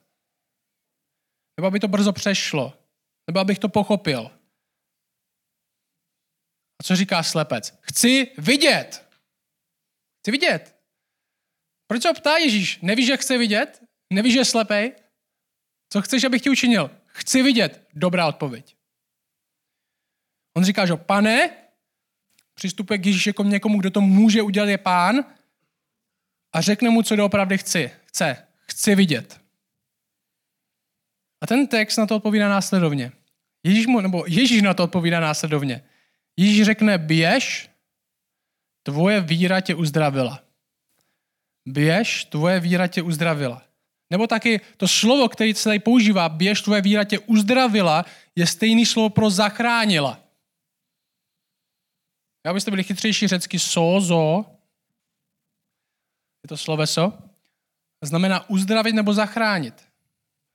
Nebo 1.57 1.67
aby 1.67 1.81
to 1.81 1.89
brzo 1.89 2.13
přešlo. 2.13 2.79
Nebo 3.27 3.41
abych 3.41 3.59
to 3.59 3.69
pochopil. 3.69 4.31
A 6.81 6.83
co 6.83 6.97
říká 6.97 7.23
slepec? 7.23 7.79
Chci 7.81 8.33
vidět. 8.39 9.07
Chci 10.21 10.31
vidět. 10.31 10.77
Proč 11.87 12.03
se 12.03 12.13
ptá 12.15 12.37
Ježíš? 12.37 12.79
Nevíš, 12.83 13.07
že 13.07 13.17
chce 13.17 13.39
vidět? 13.39 13.83
Nevíš, 14.13 14.33
že 14.33 14.39
je 14.39 14.45
slepej? 14.45 14.93
Co 15.93 16.03
chceš, 16.03 16.25
abych 16.25 16.43
ti 16.43 16.51
učinil? 16.51 16.91
Chci 17.07 17.43
vidět. 17.43 17.87
Dobrá 17.95 18.27
odpověď. 18.27 18.77
On 20.57 20.65
říká, 20.65 20.87
že 20.87 20.97
pane, 20.97 21.51
přistupuje 22.55 22.99
k 22.99 23.07
Ježíši 23.07 23.29
jako 23.29 23.45
někomu, 23.45 23.81
kdo 23.81 23.91
to 23.91 24.01
může 24.01 24.43
udělat, 24.43 24.69
je 24.69 24.79
pán 24.79 25.25
a 26.53 26.61
řekne 26.61 26.91
mu, 26.91 27.03
co 27.03 27.17
doopravdy 27.17 27.59
chci. 27.59 27.91
Chce. 28.05 28.47
Chci 28.61 28.95
vidět. 28.95 29.41
A 31.41 31.47
ten 31.47 31.67
text 31.67 31.97
na 31.97 32.07
to 32.07 32.17
odpovídá 32.17 32.49
následovně. 32.49 33.13
Ježíš, 33.65 33.87
mu, 33.87 34.01
nebo 34.01 34.25
Ježíš 34.27 34.63
na 34.63 34.75
to 34.75 34.85
odpovídá 34.85 35.21
následovně. 35.21 35.85
Ježíš 36.37 36.67
řekne, 36.67 36.99
běž, 36.99 37.71
tvoje 38.83 39.21
víra 39.21 39.61
tě 39.61 39.75
uzdravila. 39.75 40.43
Běž, 41.69 42.25
tvoje 42.25 42.61
víra 42.61 42.87
tě 42.87 43.03
uzdravila. 43.03 43.63
Nebo 44.11 44.27
taky 44.27 44.61
to 44.77 44.89
slovo, 44.89 45.29
které 45.29 45.55
se 45.55 45.65
tady 45.65 45.79
používá, 45.79 46.29
běž, 46.29 46.63
tvoje 46.63 46.81
víra 46.83 47.05
tě 47.05 47.19
uzdravila, 47.19 48.05
je 48.37 48.47
stejný 48.47 48.87
slovo 48.87 49.11
pro 49.11 49.31
zachránila. 49.31 50.21
Já 52.47 52.55
byste 52.55 52.71
byli 52.71 52.85
chytřejší 52.85 53.29
řecky 53.29 53.59
sozo, 53.59 54.45
je 56.45 56.49
to 56.49 56.57
sloveso, 56.57 57.19
znamená 58.03 58.51
uzdravit 58.51 58.95
nebo 58.95 59.15
zachránit. 59.15 59.89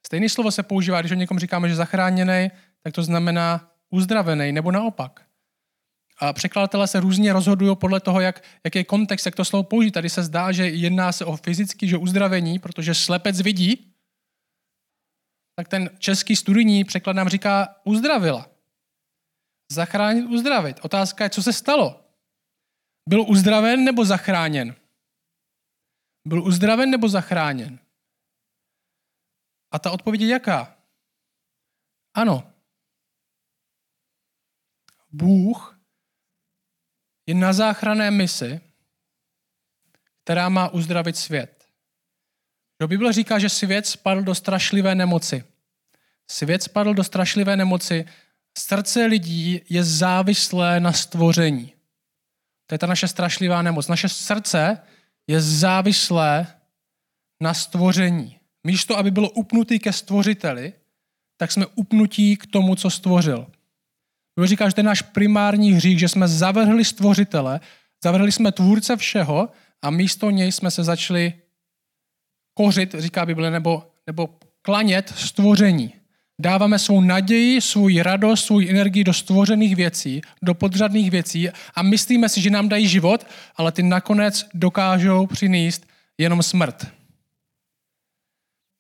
Stejné 0.06 0.30
slovo 0.30 0.52
se 0.52 0.64
používá, 0.64 1.02
když 1.02 1.12
o 1.12 1.16
někom 1.16 1.40
říkáme, 1.40 1.70
že 1.70 1.76
zachráněný, 1.76 2.52
tak 2.84 2.94
to 2.94 3.04
znamená 3.04 3.72
uzdravený 3.90 4.52
nebo 4.52 4.72
naopak. 4.72 5.31
A 6.22 6.34
překladatelé 6.34 6.88
se 6.88 7.00
různě 7.00 7.34
rozhodují 7.34 7.76
podle 7.76 8.00
toho, 8.00 8.22
jak, 8.22 8.44
jaký 8.64 8.78
je 8.78 8.84
kontext, 8.84 9.26
jak 9.26 9.36
to 9.36 9.46
slovo 9.46 9.64
použít. 9.64 9.92
Tady 9.92 10.10
se 10.10 10.24
zdá, 10.24 10.52
že 10.52 10.70
jedná 10.70 11.12
se 11.12 11.26
o 11.26 11.36
fyzický 11.38 11.88
že 11.88 11.98
uzdravení, 11.98 12.60
protože 12.60 12.94
slepec 12.94 13.42
vidí, 13.42 13.94
tak 15.56 15.68
ten 15.68 15.90
český 15.98 16.36
studijní 16.36 16.84
překlad 16.84 17.16
nám 17.16 17.30
říká 17.30 17.82
uzdravila. 17.84 18.50
Zachránit, 19.72 20.26
uzdravit. 20.26 20.80
Otázka 20.82 21.24
je, 21.24 21.30
co 21.30 21.44
se 21.44 21.54
stalo. 21.54 22.06
Byl 23.10 23.22
uzdraven 23.28 23.84
nebo 23.84 24.06
zachráněn? 24.06 24.76
Byl 26.28 26.44
uzdraven 26.44 26.90
nebo 26.90 27.10
zachráněn? 27.10 27.80
A 29.72 29.80
ta 29.80 29.92
odpověď 29.92 30.22
je 30.22 30.28
jaká? 30.28 30.78
Ano. 32.14 32.54
Bůh 35.12 35.81
je 37.32 37.36
na 37.36 37.54
záchranné 37.54 38.12
misi, 38.12 38.60
která 40.24 40.50
má 40.50 40.70
uzdravit 40.70 41.18
svět. 41.18 41.66
Do 42.80 42.88
Bible 42.88 43.14
říká, 43.14 43.40
že 43.40 43.50
svět 43.50 43.88
spadl 43.88 44.22
do 44.22 44.36
strašlivé 44.36 44.96
nemoci. 44.96 45.44
Svět 46.28 46.64
spadl 46.64 46.94
do 46.94 47.04
strašlivé 47.04 47.58
nemoci. 47.58 48.06
Srdce 48.58 49.06
lidí 49.06 49.62
je 49.70 49.84
závislé 49.84 50.80
na 50.80 50.94
stvoření. 50.94 51.74
To 52.68 52.76
je 52.76 52.80
ta 52.80 52.88
naše 52.88 53.08
strašlivá 53.08 53.62
nemoc. 53.62 53.88
Naše 53.88 54.10
srdce 54.10 54.78
je 55.28 55.42
závislé 55.42 56.48
na 57.42 57.54
stvoření. 57.54 58.40
Místo, 58.64 58.98
aby 58.98 59.12
bylo 59.12 59.30
upnutý 59.30 59.80
ke 59.80 59.94
stvořiteli, 59.94 60.74
tak 61.38 61.52
jsme 61.52 61.66
upnutí 61.66 62.38
k 62.38 62.46
tomu, 62.46 62.76
co 62.76 62.90
stvořil. 62.90 63.48
Bible 64.36 64.48
říká, 64.48 64.70
že 64.70 64.76
to 64.76 64.80
je 64.80 64.84
náš 64.84 65.02
primární 65.02 65.72
hřích, 65.72 66.00
že 66.00 66.10
jsme 66.10 66.28
zavrhli 66.28 66.86
stvořitele, 66.86 67.60
zavrhli 68.04 68.32
jsme 68.32 68.52
tvůrce 68.52 68.98
všeho 68.98 69.50
a 69.82 69.90
místo 69.90 70.30
něj 70.30 70.52
jsme 70.52 70.72
se 70.72 70.84
začali 70.84 71.34
kořit, 72.54 72.96
říká 73.00 73.26
Bible, 73.26 73.52
nebo, 73.52 73.92
nebo 74.08 74.30
klanět 74.62 75.14
stvoření. 75.16 75.94
Dáváme 76.42 76.80
svou 76.80 77.02
naději, 77.02 77.62
svou 77.62 78.02
radost, 78.02 78.46
svou 78.46 78.60
energii 78.60 79.04
do 79.04 79.14
stvořených 79.14 79.76
věcí, 79.76 80.22
do 80.42 80.54
podřadných 80.54 81.12
věcí 81.12 81.50
a 81.50 81.82
myslíme 81.82 82.30
si, 82.30 82.42
že 82.42 82.50
nám 82.50 82.70
dají 82.70 82.88
život, 82.88 83.28
ale 83.56 83.72
ty 83.72 83.84
nakonec 83.84 84.46
dokážou 84.54 85.28
přinést 85.28 85.86
jenom 86.18 86.44
smrt. 86.44 86.88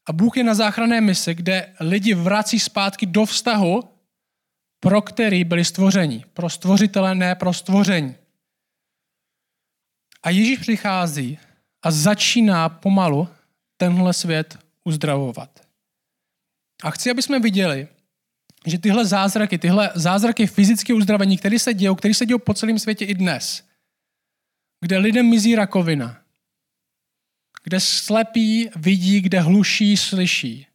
A 0.10 0.14
Bůh 0.14 0.38
je 0.38 0.44
na 0.44 0.54
záchranné 0.54 1.02
misi, 1.02 1.34
kde 1.34 1.74
lidi 1.80 2.14
vrací 2.14 2.60
zpátky 2.60 3.06
do 3.06 3.26
vztahu, 3.26 3.84
pro 4.82 5.02
který 5.02 5.44
byli 5.44 5.66
stvoření. 5.66 6.26
Pro 6.34 6.50
stvořitele, 6.50 7.16
ne 7.16 7.36
pro 7.36 7.54
stvoření. 7.54 8.16
A 10.24 10.30
Ježíš 10.30 10.60
přichází 10.60 11.40
a 11.82 11.92
začíná 11.92 12.70
pomalu 12.70 13.30
tenhle 13.78 14.14
svět 14.14 14.60
uzdravovat. 14.84 15.68
A 16.84 16.92
chci, 16.92 17.12
aby 17.12 17.22
jsme 17.22 17.40
viděli, 17.40 17.88
že 18.66 18.78
tyhle 18.78 19.06
zázraky, 19.06 19.58
tyhle 19.58 19.92
zázraky 19.96 20.48
fyzické 20.48 20.94
uzdravení, 20.94 21.38
které 21.38 21.60
se 21.60 21.74
dějí, 21.74 21.96
které 21.96 22.14
se 22.14 22.26
dějí 22.26 22.40
po 22.40 22.54
celém 22.54 22.80
světě 22.80 23.06
i 23.06 23.14
dnes, 23.14 23.64
kde 24.82 24.98
lidem 24.98 25.30
mizí 25.30 25.56
rakovina, 25.56 26.22
kde 27.64 27.80
slepí 27.80 28.70
vidí, 28.76 29.22
kde 29.22 29.40
hluší 29.40 29.98
slyší. 29.98 30.68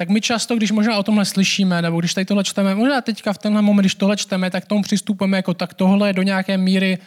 Tak 0.00 0.08
my 0.08 0.20
často, 0.20 0.56
když 0.56 0.70
možná 0.70 0.98
o 0.98 1.02
tomhle 1.02 1.24
slyšíme, 1.24 1.82
nebo 1.82 2.00
když 2.00 2.14
tady 2.14 2.24
tohle 2.24 2.44
čteme, 2.44 2.74
možná 2.74 3.00
teďka 3.00 3.32
v 3.32 3.38
tenhle 3.38 3.62
moment, 3.62 3.82
když 3.82 3.94
tohle 3.94 4.16
čteme, 4.16 4.50
tak 4.50 4.66
tomu 4.66 4.82
přistupujeme 4.82 5.36
jako 5.36 5.54
tak 5.54 5.74
tohle 5.74 6.08
je 6.08 6.12
do 6.12 6.22
nějaké 6.22 6.56
míry 6.56 6.98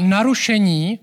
narušení 0.00 0.98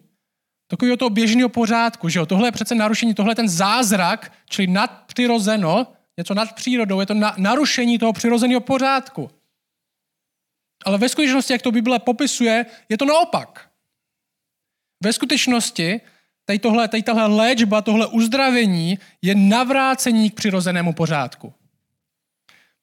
takového 0.68 0.98
toho 0.98 1.10
běžného 1.10 1.50
pořádku. 1.50 2.10
Že 2.10 2.20
jo? 2.20 2.26
Tohle 2.26 2.48
je 2.48 2.52
přece 2.52 2.76
narušení, 2.76 3.14
tohle 3.14 3.32
je 3.32 3.36
ten 3.36 3.50
zázrak, 3.50 4.34
čili 4.50 4.68
nadpřirozeno, 4.68 5.88
něco 6.18 6.34
nad 6.34 6.56
přírodou, 6.56 7.00
je 7.00 7.06
to 7.06 7.14
na, 7.14 7.36
narušení 7.38 8.00
toho 8.00 8.14
přirozeného 8.14 8.62
pořádku. 8.62 9.30
Ale 10.86 10.98
ve 10.98 11.10
skutečnosti, 11.10 11.54
jak 11.54 11.62
to 11.62 11.72
Bible 11.72 12.00
popisuje, 12.00 12.66
je 12.90 12.98
to 12.98 13.06
naopak. 13.06 13.70
Ve 15.04 15.14
skutečnosti 15.14 16.02
tady, 16.50 16.60
tohle, 16.60 16.88
tady 16.88 17.04
tahle 17.04 17.28
léčba, 17.28 17.82
tohle 17.82 18.08
uzdravení 18.08 19.00
je 19.22 19.36
navrácení 19.36 20.30
k 20.30 20.36
přirozenému 20.36 20.94
pořádku. 20.94 21.54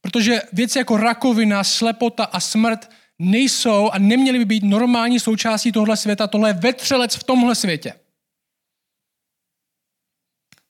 Protože 0.01 0.43
věci 0.53 0.79
jako 0.79 0.97
rakovina, 0.97 1.65
slepota 1.65 2.25
a 2.25 2.41
smrt 2.41 2.91
nejsou 3.19 3.91
a 3.91 3.99
neměly 3.99 4.39
by 4.39 4.45
být 4.45 4.63
normální 4.63 5.21
součástí 5.21 5.73
tohle 5.73 5.97
světa. 5.97 6.27
Tohle 6.27 6.49
je 6.49 6.53
vetřelec 6.53 7.17
v 7.17 7.25
tomhle 7.25 7.55
světě. 7.55 7.95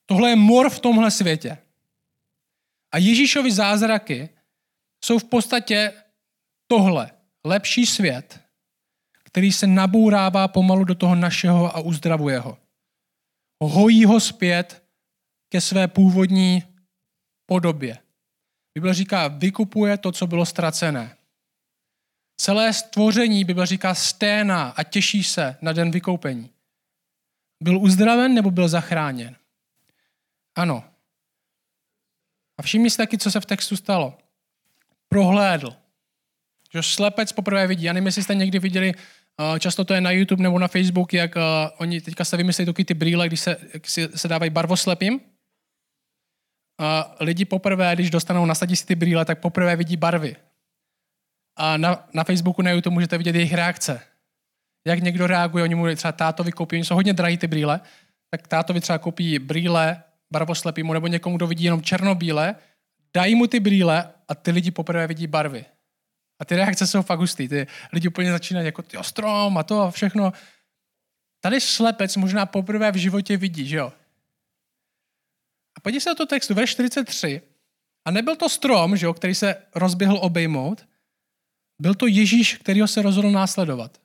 Tohle 0.06 0.30
je 0.30 0.36
mor 0.36 0.70
v 0.70 0.80
tomhle 0.80 1.10
světě. 1.10 1.58
A 2.92 2.98
Ježíšovi 2.98 3.52
zázraky 3.52 4.28
jsou 5.04 5.18
v 5.18 5.24
podstatě 5.24 5.92
tohle. 6.66 7.10
Lepší 7.44 7.86
svět, 7.86 8.40
který 9.24 9.52
se 9.52 9.66
nabourává 9.66 10.48
pomalu 10.48 10.84
do 10.84 10.94
toho 10.94 11.14
našeho 11.14 11.76
a 11.76 11.80
uzdravuje 11.80 12.38
ho. 12.38 12.58
Hojí 13.60 14.04
ho 14.04 14.20
zpět 14.20 14.82
ke 15.48 15.60
své 15.60 15.88
původní 15.88 16.62
podobě. 17.46 17.98
Bible 18.74 18.94
říká, 18.94 19.28
vykupuje 19.28 19.98
to, 19.98 20.12
co 20.12 20.26
bylo 20.26 20.46
ztracené. 20.46 21.16
Celé 22.40 22.72
stvoření, 22.72 23.44
Bible 23.44 23.66
říká, 23.66 23.94
sténa 23.94 24.68
a 24.68 24.82
těší 24.82 25.24
se 25.24 25.56
na 25.62 25.72
den 25.72 25.90
vykoupení. 25.90 26.50
Byl 27.62 27.78
uzdraven 27.78 28.34
nebo 28.34 28.50
byl 28.50 28.68
zachráněn? 28.68 29.36
Ano. 30.54 30.84
A 32.58 32.62
všimni 32.62 32.90
si 32.90 32.96
taky, 32.96 33.18
co 33.18 33.30
se 33.30 33.40
v 33.40 33.46
textu 33.46 33.76
stalo. 33.76 34.18
Prohlédl. 35.08 35.76
Že 36.72 36.82
slepec 36.82 37.32
poprvé 37.32 37.66
vidí. 37.66 37.84
Já 37.84 37.92
nevím, 37.92 38.06
jestli 38.06 38.22
jste 38.22 38.34
někdy 38.34 38.58
viděli, 38.58 38.94
často 39.58 39.84
to 39.84 39.94
je 39.94 40.00
na 40.00 40.10
YouTube 40.10 40.42
nebo 40.42 40.58
na 40.58 40.68
Facebook, 40.68 41.14
jak 41.14 41.36
uh, 41.36 41.42
oni 41.78 42.00
teďka 42.00 42.24
se 42.24 42.36
vymyslí 42.36 42.66
taky 42.66 42.84
ty 42.84 42.94
brýle, 42.94 43.26
když 43.26 43.40
se, 43.40 43.56
se 44.14 44.28
dávají 44.28 44.50
barvoslepým. 44.50 45.20
A 46.80 47.16
lidi 47.20 47.44
poprvé, 47.44 47.94
když 47.94 48.10
dostanou, 48.10 48.46
nasadí 48.46 48.76
si 48.76 48.86
ty 48.86 48.94
brýle, 48.94 49.24
tak 49.24 49.40
poprvé 49.40 49.76
vidí 49.76 49.96
barvy. 49.96 50.36
A 51.56 51.76
na, 51.76 52.08
na 52.14 52.24
Facebooku, 52.24 52.62
na 52.62 52.70
YouTube 52.70 52.94
můžete 52.94 53.18
vidět 53.18 53.34
jejich 53.34 53.54
reakce. 53.54 54.00
Jak 54.86 55.02
někdo 55.02 55.26
reaguje, 55.26 55.64
oni 55.64 55.74
mu 55.74 55.94
třeba 55.94 56.12
tátovi 56.12 56.52
koupí, 56.52 56.76
oni 56.76 56.84
jsou 56.84 56.94
hodně 56.94 57.12
drahý 57.12 57.38
ty 57.38 57.46
brýle, 57.46 57.80
tak 58.30 58.48
tátovi 58.48 58.80
třeba 58.80 58.98
koupí 58.98 59.38
brýle 59.38 60.02
barvoslepýmu 60.32 60.92
nebo 60.92 61.06
někomu, 61.06 61.36
kdo 61.36 61.46
vidí 61.46 61.64
jenom 61.64 61.82
černobíle, 61.82 62.54
dají 63.14 63.34
mu 63.34 63.46
ty 63.46 63.60
brýle 63.60 64.10
a 64.28 64.34
ty 64.34 64.50
lidi 64.50 64.70
poprvé 64.70 65.06
vidí 65.06 65.26
barvy. 65.26 65.64
A 66.38 66.44
ty 66.44 66.56
reakce 66.56 66.86
jsou 66.86 67.02
fakt 67.02 67.18
hustý. 67.18 67.48
Ty 67.48 67.66
lidi 67.92 68.08
úplně 68.08 68.32
začínají 68.32 68.66
jako 68.66 68.82
ty 68.82 68.98
strom 69.02 69.58
a 69.58 69.62
to 69.62 69.80
a 69.80 69.90
všechno. 69.90 70.32
Tady 71.40 71.60
slepec 71.60 72.16
možná 72.16 72.46
poprvé 72.46 72.92
v 72.92 72.96
životě 72.96 73.36
vidí, 73.36 73.66
že 73.66 73.76
jo? 73.76 73.92
A 75.76 75.80
podívej 75.80 76.00
se 76.00 76.10
na 76.10 76.14
to 76.14 76.26
textu, 76.26 76.54
ve 76.54 76.66
43. 76.66 77.42
A 78.04 78.10
nebyl 78.10 78.36
to 78.36 78.48
strom, 78.48 78.96
že 78.96 79.06
jo, 79.06 79.14
který 79.14 79.34
se 79.34 79.62
rozběhl 79.74 80.18
obejmout, 80.22 80.88
byl 81.80 81.94
to 81.94 82.06
Ježíš, 82.06 82.54
kterýho 82.54 82.88
se 82.88 83.02
rozhodl 83.02 83.30
následovat. 83.30 84.00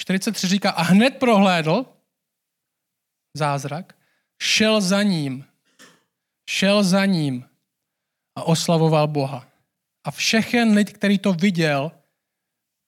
43 0.00 0.46
říká, 0.46 0.70
a 0.70 0.82
hned 0.82 1.10
prohlédl 1.10 1.86
zázrak, 3.36 3.96
šel 4.42 4.80
za 4.80 5.02
ním, 5.02 5.44
šel 6.50 6.82
za 6.82 7.04
ním 7.04 7.48
a 8.36 8.42
oslavoval 8.42 9.08
Boha. 9.08 9.48
A 10.06 10.10
všechen 10.10 10.74
lid, 10.74 10.92
který 10.92 11.18
to 11.18 11.32
viděl, 11.32 11.92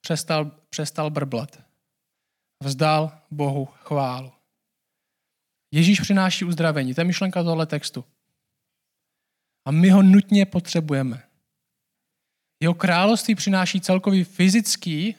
přestal, 0.01 0.51
přestal 0.69 1.09
brblat. 1.09 1.63
Vzdal 2.63 3.11
Bohu 3.31 3.65
chválu. 3.65 4.31
Ježíš 5.71 5.99
přináší 5.99 6.45
uzdravení. 6.45 6.93
To 6.93 7.01
je 7.01 7.05
myšlenka 7.05 7.43
tohle 7.43 7.65
textu. 7.65 8.05
A 9.65 9.71
my 9.71 9.89
ho 9.89 10.03
nutně 10.03 10.45
potřebujeme. 10.45 11.23
Jeho 12.61 12.73
království 12.73 13.35
přináší 13.35 13.81
celkový 13.81 14.23
fyzický 14.23 15.15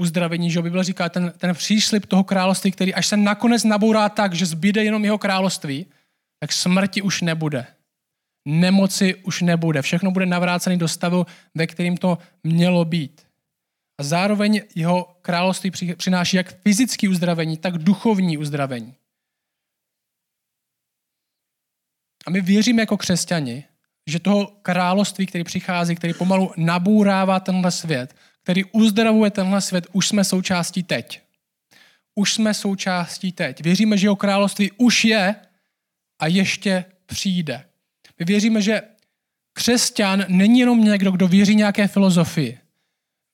uzdravení, 0.00 0.50
že 0.50 0.62
Bible 0.62 0.84
říká, 0.84 1.08
ten, 1.08 1.32
ten 1.38 1.54
příslip 1.54 2.06
toho 2.06 2.24
království, 2.24 2.72
který 2.72 2.94
až 2.94 3.06
se 3.06 3.16
nakonec 3.16 3.64
nabourá 3.64 4.08
tak, 4.08 4.34
že 4.34 4.46
zbyde 4.46 4.84
jenom 4.84 5.04
jeho 5.04 5.18
království, 5.18 5.86
tak 6.40 6.52
smrti 6.52 7.02
už 7.02 7.22
nebude. 7.22 7.75
Nemoci 8.48 9.14
už 9.14 9.42
nebude. 9.42 9.82
Všechno 9.82 10.10
bude 10.10 10.26
navrácený 10.26 10.78
do 10.78 10.88
stavu, 10.88 11.26
ve 11.54 11.66
kterým 11.66 11.96
to 11.96 12.18
mělo 12.44 12.84
být. 12.84 13.26
A 13.98 14.02
zároveň 14.02 14.62
jeho 14.74 15.16
království 15.22 15.70
přináší 15.96 16.36
jak 16.36 16.62
fyzické 16.62 17.08
uzdravení, 17.08 17.56
tak 17.56 17.78
duchovní 17.78 18.38
uzdravení. 18.38 18.94
A 22.26 22.30
my 22.30 22.40
věříme 22.40 22.82
jako 22.82 22.96
křesťani, 22.96 23.64
že 24.06 24.20
toho 24.20 24.46
království, 24.62 25.26
který 25.26 25.44
přichází, 25.44 25.94
který 25.94 26.14
pomalu 26.14 26.52
nabůrává 26.56 27.40
tenhle 27.40 27.70
svět, 27.70 28.16
který 28.42 28.64
uzdravuje 28.64 29.30
tenhle 29.30 29.60
svět, 29.60 29.86
už 29.92 30.08
jsme 30.08 30.24
součástí 30.24 30.82
teď. 30.82 31.20
Už 32.14 32.34
jsme 32.34 32.54
součástí 32.54 33.32
teď. 33.32 33.62
Věříme, 33.62 33.98
že 33.98 34.06
jeho 34.06 34.16
království 34.16 34.70
už 34.72 35.04
je 35.04 35.34
a 36.18 36.26
ještě 36.26 36.84
přijde. 37.06 37.64
My 38.18 38.26
věříme, 38.26 38.62
že 38.62 38.82
křesťan 39.52 40.24
není 40.28 40.60
jenom 40.60 40.84
někdo, 40.84 41.10
kdo 41.10 41.28
věří 41.28 41.54
nějaké 41.54 41.88
filozofii. 41.88 42.58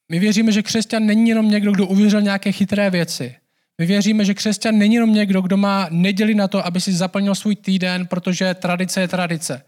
My 0.08 0.18
věříme, 0.18 0.52
že 0.52 0.62
křesťan 0.62 1.06
není 1.06 1.28
jenom 1.28 1.48
někdo, 1.48 1.72
kdo 1.72 1.86
uvěřil 1.86 2.20
nějaké 2.20 2.52
chytré 2.52 2.90
věci. 2.90 3.36
My 3.78 3.86
věříme, 3.86 4.24
že 4.24 4.34
křesťan 4.34 4.78
není 4.78 4.94
jenom 4.94 5.12
někdo, 5.12 5.40
kdo 5.40 5.56
má 5.56 5.88
neděli 5.90 6.34
na 6.34 6.48
to, 6.48 6.66
aby 6.66 6.80
si 6.80 6.92
zaplnil 6.92 7.34
svůj 7.34 7.56
týden, 7.56 8.06
protože 8.06 8.54
tradice 8.54 9.00
je 9.00 9.08
tradice. 9.08 9.64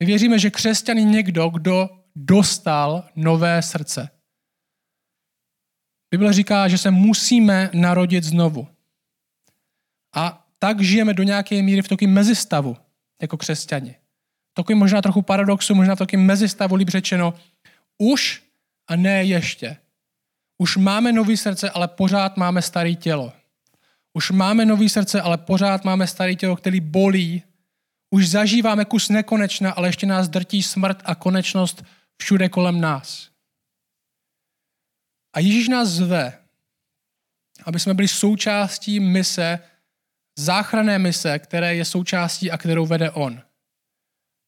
My 0.00 0.06
věříme, 0.06 0.38
že 0.38 0.50
křesťan 0.50 0.98
je 0.98 1.04
někdo, 1.04 1.48
kdo 1.48 1.88
dostal 2.16 3.04
nové 3.16 3.62
srdce. 3.62 4.08
Bible 6.10 6.32
říká, 6.32 6.68
že 6.68 6.78
se 6.78 6.90
musíme 6.90 7.70
narodit 7.74 8.24
znovu. 8.24 8.68
A 10.14 10.46
tak 10.58 10.80
žijeme 10.80 11.14
do 11.14 11.22
nějaké 11.22 11.62
míry 11.62 11.82
v 11.82 11.88
takovém 11.88 12.14
mezistavu, 12.14 12.76
jako 13.22 13.36
křesťani. 13.36 13.96
Takový 14.54 14.78
možná 14.78 15.02
trochu 15.02 15.22
paradoxu, 15.22 15.74
možná 15.74 15.96
takovém 15.96 16.26
mezistavu, 16.26 16.74
líp 16.74 16.88
řečeno, 16.88 17.34
už 17.98 18.42
a 18.88 18.96
ne 18.96 19.24
ještě. 19.24 19.76
Už 20.58 20.76
máme 20.76 21.12
nový 21.12 21.36
srdce, 21.36 21.70
ale 21.70 21.88
pořád 21.88 22.36
máme 22.36 22.62
staré 22.62 22.94
tělo. 22.94 23.32
Už 24.12 24.30
máme 24.30 24.64
nový 24.64 24.88
srdce, 24.88 25.22
ale 25.22 25.38
pořád 25.38 25.84
máme 25.84 26.06
staré 26.06 26.34
tělo, 26.34 26.56
který 26.56 26.80
bolí 26.80 27.42
už 28.10 28.28
zažíváme 28.28 28.84
kus 28.84 29.08
nekonečna, 29.08 29.72
ale 29.72 29.88
ještě 29.88 30.06
nás 30.06 30.28
drtí 30.28 30.62
smrt 30.62 31.02
a 31.04 31.14
konečnost 31.14 31.84
všude 32.16 32.48
kolem 32.48 32.80
nás. 32.80 33.28
A 35.32 35.40
Ježíš 35.40 35.68
nás 35.68 35.88
zve, 35.88 36.38
aby 37.64 37.80
jsme 37.80 37.94
byli 37.94 38.08
součástí 38.08 39.00
mise, 39.00 39.58
záchranné 40.38 40.98
mise, 40.98 41.38
které 41.38 41.74
je 41.74 41.84
součástí 41.84 42.50
a 42.50 42.58
kterou 42.58 42.86
vede 42.86 43.10
On. 43.10 43.42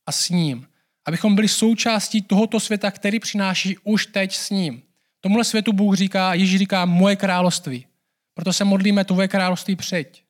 A 0.06 0.12
s 0.12 0.28
ním. 0.28 0.66
Abychom 1.06 1.34
byli 1.34 1.48
součástí 1.48 2.22
tohoto 2.22 2.60
světa, 2.60 2.90
který 2.90 3.20
přináší 3.20 3.78
už 3.84 4.06
teď 4.06 4.34
s 4.34 4.50
ním. 4.50 4.82
Tomuhle 5.20 5.44
světu 5.44 5.72
Bůh 5.72 5.94
říká, 5.94 6.34
Ježíš 6.34 6.58
říká, 6.58 6.84
moje 6.84 7.16
království. 7.16 7.86
Proto 8.34 8.52
se 8.52 8.64
modlíme, 8.64 9.04
tvoje 9.04 9.28
království 9.28 9.76
přeď. 9.76 10.24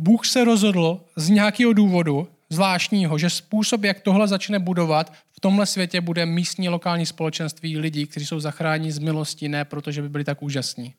Bůh 0.00 0.26
se 0.26 0.44
rozhodl 0.44 1.04
z 1.16 1.28
nějakého 1.28 1.72
důvodu 1.72 2.28
zvláštního, 2.50 3.18
že 3.18 3.30
způsob, 3.30 3.84
jak 3.84 4.00
tohle 4.00 4.28
začne 4.28 4.58
budovat, 4.58 5.12
v 5.32 5.40
tomhle 5.40 5.66
světě 5.66 6.00
bude 6.00 6.26
místní 6.26 6.68
lokální 6.68 7.06
společenství 7.06 7.78
lidí, 7.78 8.06
kteří 8.06 8.26
jsou 8.26 8.40
zachráněni 8.40 8.92
z 8.92 8.98
milosti, 8.98 9.48
ne 9.48 9.64
protože 9.64 10.02
by 10.02 10.08
byli 10.08 10.24
tak 10.24 10.42
úžasní. 10.42 10.94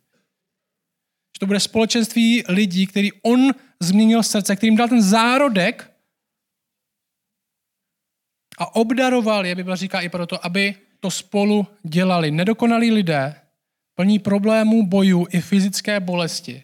To 1.41 1.47
bude 1.47 1.59
společenství 1.59 2.43
lidí, 2.47 2.87
který 2.87 3.11
on 3.21 3.51
změnil 3.79 4.23
srdce, 4.23 4.55
kterým 4.55 4.75
dal 4.75 4.87
ten 4.87 5.01
zárodek 5.01 5.91
a 8.57 8.75
obdaroval 8.75 9.45
je, 9.45 9.55
Bible 9.55 9.77
říká 9.77 10.01
i 10.01 10.09
proto, 10.09 10.45
aby 10.45 10.75
to 10.99 11.11
spolu 11.11 11.67
dělali. 11.83 12.31
Nedokonalí 12.31 12.91
lidé, 12.91 13.41
plní 13.95 14.19
problémů, 14.19 14.87
bojů 14.87 15.27
i 15.29 15.41
fyzické 15.41 15.99
bolesti, 15.99 16.63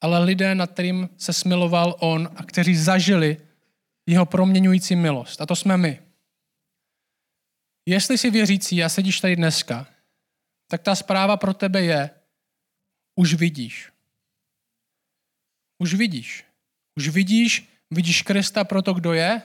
ale 0.00 0.24
lidé, 0.24 0.54
nad 0.54 0.70
kterým 0.70 1.08
se 1.16 1.32
smiloval 1.32 1.96
on 2.00 2.28
a 2.36 2.42
kteří 2.42 2.76
zažili 2.76 3.36
jeho 4.06 4.26
proměňující 4.26 4.96
milost. 4.96 5.40
A 5.40 5.46
to 5.46 5.56
jsme 5.56 5.76
my. 5.76 6.00
Jestli 7.88 8.18
jsi 8.18 8.30
věřící 8.30 8.84
a 8.84 8.88
sedíš 8.88 9.20
tady 9.20 9.36
dneska, 9.36 9.86
tak 10.68 10.82
ta 10.82 10.94
zpráva 10.94 11.36
pro 11.36 11.54
tebe 11.54 11.82
je, 11.82 12.10
už 13.16 13.34
vidíš. 13.34 13.93
Už 15.84 15.94
vidíš. 15.94 16.44
Už 16.96 17.08
vidíš, 17.08 17.68
vidíš 17.90 18.22
Krista 18.22 18.64
pro 18.64 18.82
to, 18.82 18.94
kdo 18.94 19.12
je. 19.12 19.42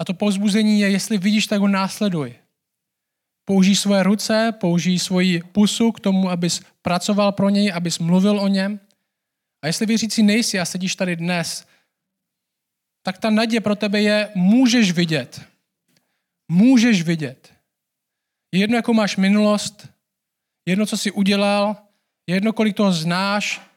A 0.00 0.04
to 0.04 0.14
povzbuzení 0.14 0.80
je, 0.80 0.90
jestli 0.90 1.18
vidíš, 1.18 1.46
tak 1.46 1.60
ho 1.60 1.68
následuj. 1.68 2.36
Použij 3.44 3.76
svoje 3.76 4.02
ruce, 4.02 4.52
použij 4.52 4.98
svoji 4.98 5.40
pusu 5.42 5.92
k 5.92 6.00
tomu, 6.00 6.30
abys 6.30 6.60
pracoval 6.82 7.32
pro 7.32 7.48
něj, 7.48 7.72
abys 7.72 7.98
mluvil 7.98 8.40
o 8.40 8.48
něm. 8.48 8.80
A 9.64 9.66
jestli 9.66 9.86
věřící 9.86 10.22
nejsi 10.22 10.60
a 10.60 10.64
sedíš 10.64 10.96
tady 10.96 11.16
dnes, 11.16 11.66
tak 13.02 13.18
ta 13.18 13.30
naděje 13.30 13.60
pro 13.60 13.76
tebe 13.76 14.02
je, 14.02 14.28
můžeš 14.34 14.92
vidět. 14.92 15.40
Můžeš 16.48 17.02
vidět. 17.02 17.52
Je 18.52 18.60
jedno, 18.60 18.76
jakou 18.76 18.92
máš 18.92 19.16
minulost, 19.16 19.88
jedno, 20.68 20.86
co 20.86 20.96
jsi 20.96 21.10
udělal, 21.10 21.76
jedno, 22.26 22.52
kolik 22.52 22.76
toho 22.76 22.92
znáš, 22.92 23.69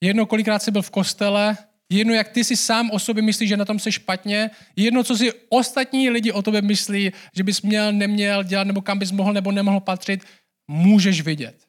jedno, 0.00 0.26
kolikrát 0.26 0.62
jsi 0.62 0.70
byl 0.70 0.82
v 0.82 0.90
kostele, 0.90 1.56
jedno, 1.88 2.14
jak 2.14 2.28
ty 2.28 2.44
si 2.44 2.56
sám 2.56 2.90
o 2.90 2.98
sobě 2.98 3.22
myslíš, 3.22 3.48
že 3.48 3.56
na 3.56 3.64
tom 3.64 3.78
jsi 3.78 3.92
špatně, 3.92 4.50
jedno, 4.76 5.04
co 5.04 5.16
si 5.16 5.32
ostatní 5.48 6.10
lidi 6.10 6.32
o 6.32 6.42
tobě 6.42 6.62
myslí, 6.62 7.12
že 7.36 7.42
bys 7.42 7.62
měl, 7.62 7.92
neměl 7.92 8.44
dělat, 8.44 8.66
nebo 8.66 8.82
kam 8.82 8.98
bys 8.98 9.12
mohl 9.12 9.32
nebo 9.32 9.52
nemohl 9.52 9.80
patřit, 9.80 10.24
můžeš 10.68 11.20
vidět. 11.20 11.66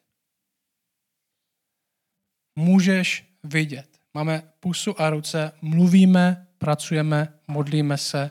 Můžeš 2.56 3.24
vidět. 3.44 3.98
Máme 4.14 4.42
pusu 4.60 5.00
a 5.00 5.10
ruce, 5.10 5.52
mluvíme, 5.62 6.46
pracujeme, 6.58 7.32
modlíme 7.48 7.96
se. 7.96 8.30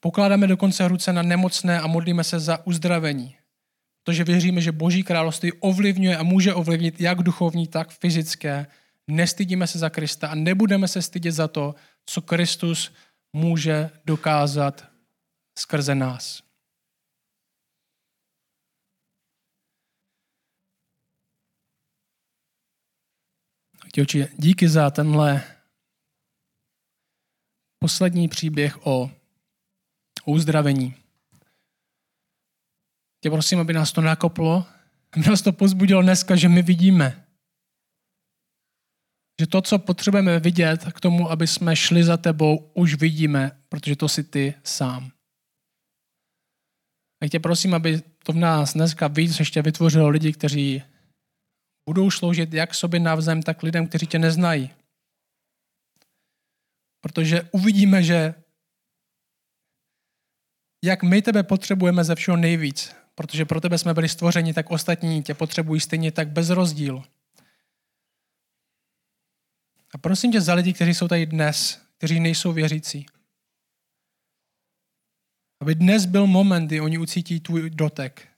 Pokládáme 0.00 0.46
dokonce 0.46 0.88
ruce 0.88 1.12
na 1.12 1.22
nemocné 1.22 1.80
a 1.80 1.86
modlíme 1.86 2.24
se 2.24 2.40
za 2.40 2.66
uzdravení. 2.66 3.35
Protože 4.06 4.24
věříme, 4.24 4.60
že 4.60 4.72
Boží 4.72 5.02
království 5.02 5.52
ovlivňuje 5.52 6.16
a 6.16 6.22
může 6.22 6.54
ovlivnit 6.54 7.00
jak 7.00 7.22
duchovní, 7.22 7.66
tak 7.66 7.90
fyzické. 7.90 8.66
Nestydíme 9.06 9.66
se 9.66 9.78
za 9.78 9.90
Krista 9.90 10.28
a 10.28 10.34
nebudeme 10.34 10.88
se 10.88 11.02
stydět 11.02 11.34
za 11.34 11.48
to, 11.48 11.74
co 12.06 12.22
Kristus 12.22 12.94
může 13.32 13.90
dokázat 14.04 14.86
skrze 15.58 15.94
nás. 15.94 16.42
Děvči, 23.94 24.28
díky 24.38 24.68
za 24.68 24.90
tenhle 24.90 25.42
poslední 27.78 28.28
příběh 28.28 28.86
o 28.86 29.10
uzdravení. 30.26 31.05
Tě 33.26 33.30
prosím, 33.30 33.60
aby 33.60 33.72
nás 33.72 33.92
to 33.92 34.00
nakoplo, 34.00 34.66
aby 35.12 35.26
nás 35.28 35.42
to 35.42 35.52
pozbudilo 35.52 36.02
dneska, 36.02 36.36
že 36.36 36.48
my 36.48 36.62
vidíme. 36.62 37.26
Že 39.40 39.46
to, 39.46 39.62
co 39.62 39.78
potřebujeme 39.78 40.38
vidět 40.40 40.84
k 40.92 41.00
tomu, 41.00 41.30
aby 41.30 41.46
jsme 41.46 41.76
šli 41.76 42.04
za 42.04 42.16
tebou, 42.16 42.70
už 42.74 42.94
vidíme, 42.94 43.60
protože 43.68 43.96
to 43.96 44.08
si 44.08 44.24
ty 44.24 44.54
sám. 44.64 45.10
A 47.22 47.28
tě 47.28 47.40
prosím, 47.40 47.74
aby 47.74 48.02
to 48.22 48.32
v 48.32 48.36
nás 48.36 48.72
dneska 48.72 49.08
víc 49.08 49.38
ještě 49.38 49.62
vytvořilo 49.62 50.08
lidi, 50.08 50.32
kteří 50.32 50.82
budou 51.88 52.10
sloužit 52.10 52.54
jak 52.54 52.74
sobě 52.74 53.00
navzem, 53.00 53.42
tak 53.42 53.62
lidem, 53.62 53.88
kteří 53.88 54.06
tě 54.06 54.18
neznají. 54.18 54.70
Protože 57.00 57.42
uvidíme, 57.52 58.02
že 58.02 58.34
jak 60.84 61.02
my 61.02 61.22
tebe 61.22 61.42
potřebujeme 61.42 62.04
ze 62.04 62.14
všeho 62.14 62.36
nejvíc, 62.36 62.94
protože 63.16 63.44
pro 63.44 63.60
tebe 63.60 63.78
jsme 63.78 63.94
byli 63.94 64.08
stvořeni, 64.08 64.54
tak 64.54 64.70
ostatní 64.70 65.22
tě 65.22 65.34
potřebují 65.34 65.80
stejně 65.80 66.12
tak 66.12 66.28
bez 66.28 66.50
rozdílu. 66.50 67.04
A 69.94 69.98
prosím 69.98 70.32
tě 70.32 70.40
za 70.40 70.54
lidi, 70.54 70.72
kteří 70.72 70.94
jsou 70.94 71.08
tady 71.08 71.26
dnes, 71.26 71.82
kteří 71.96 72.20
nejsou 72.20 72.52
věřící. 72.52 73.06
Aby 75.60 75.74
dnes 75.74 76.06
byl 76.06 76.26
moment, 76.26 76.66
kdy 76.66 76.80
oni 76.80 76.98
ucítí 76.98 77.40
tvůj 77.40 77.70
dotek. 77.70 78.28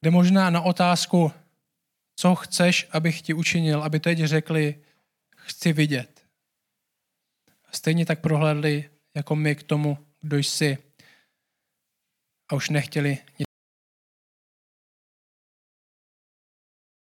Kde 0.00 0.10
možná 0.10 0.50
na 0.50 0.60
otázku, 0.60 1.32
co 2.16 2.34
chceš, 2.34 2.88
abych 2.90 3.22
ti 3.22 3.34
učinil, 3.34 3.82
aby 3.82 4.00
teď 4.00 4.18
řekli, 4.18 4.84
chci 5.36 5.72
vidět. 5.72 6.26
Stejně 7.72 8.06
tak 8.06 8.20
prohlédli 8.20 8.90
jako 9.14 9.36
my 9.36 9.56
k 9.56 9.62
tomu, 9.62 9.98
kdo 10.20 10.36
jsi. 10.38 10.85
A 12.48 12.54
už 12.54 12.70
nechtěli 12.70 13.18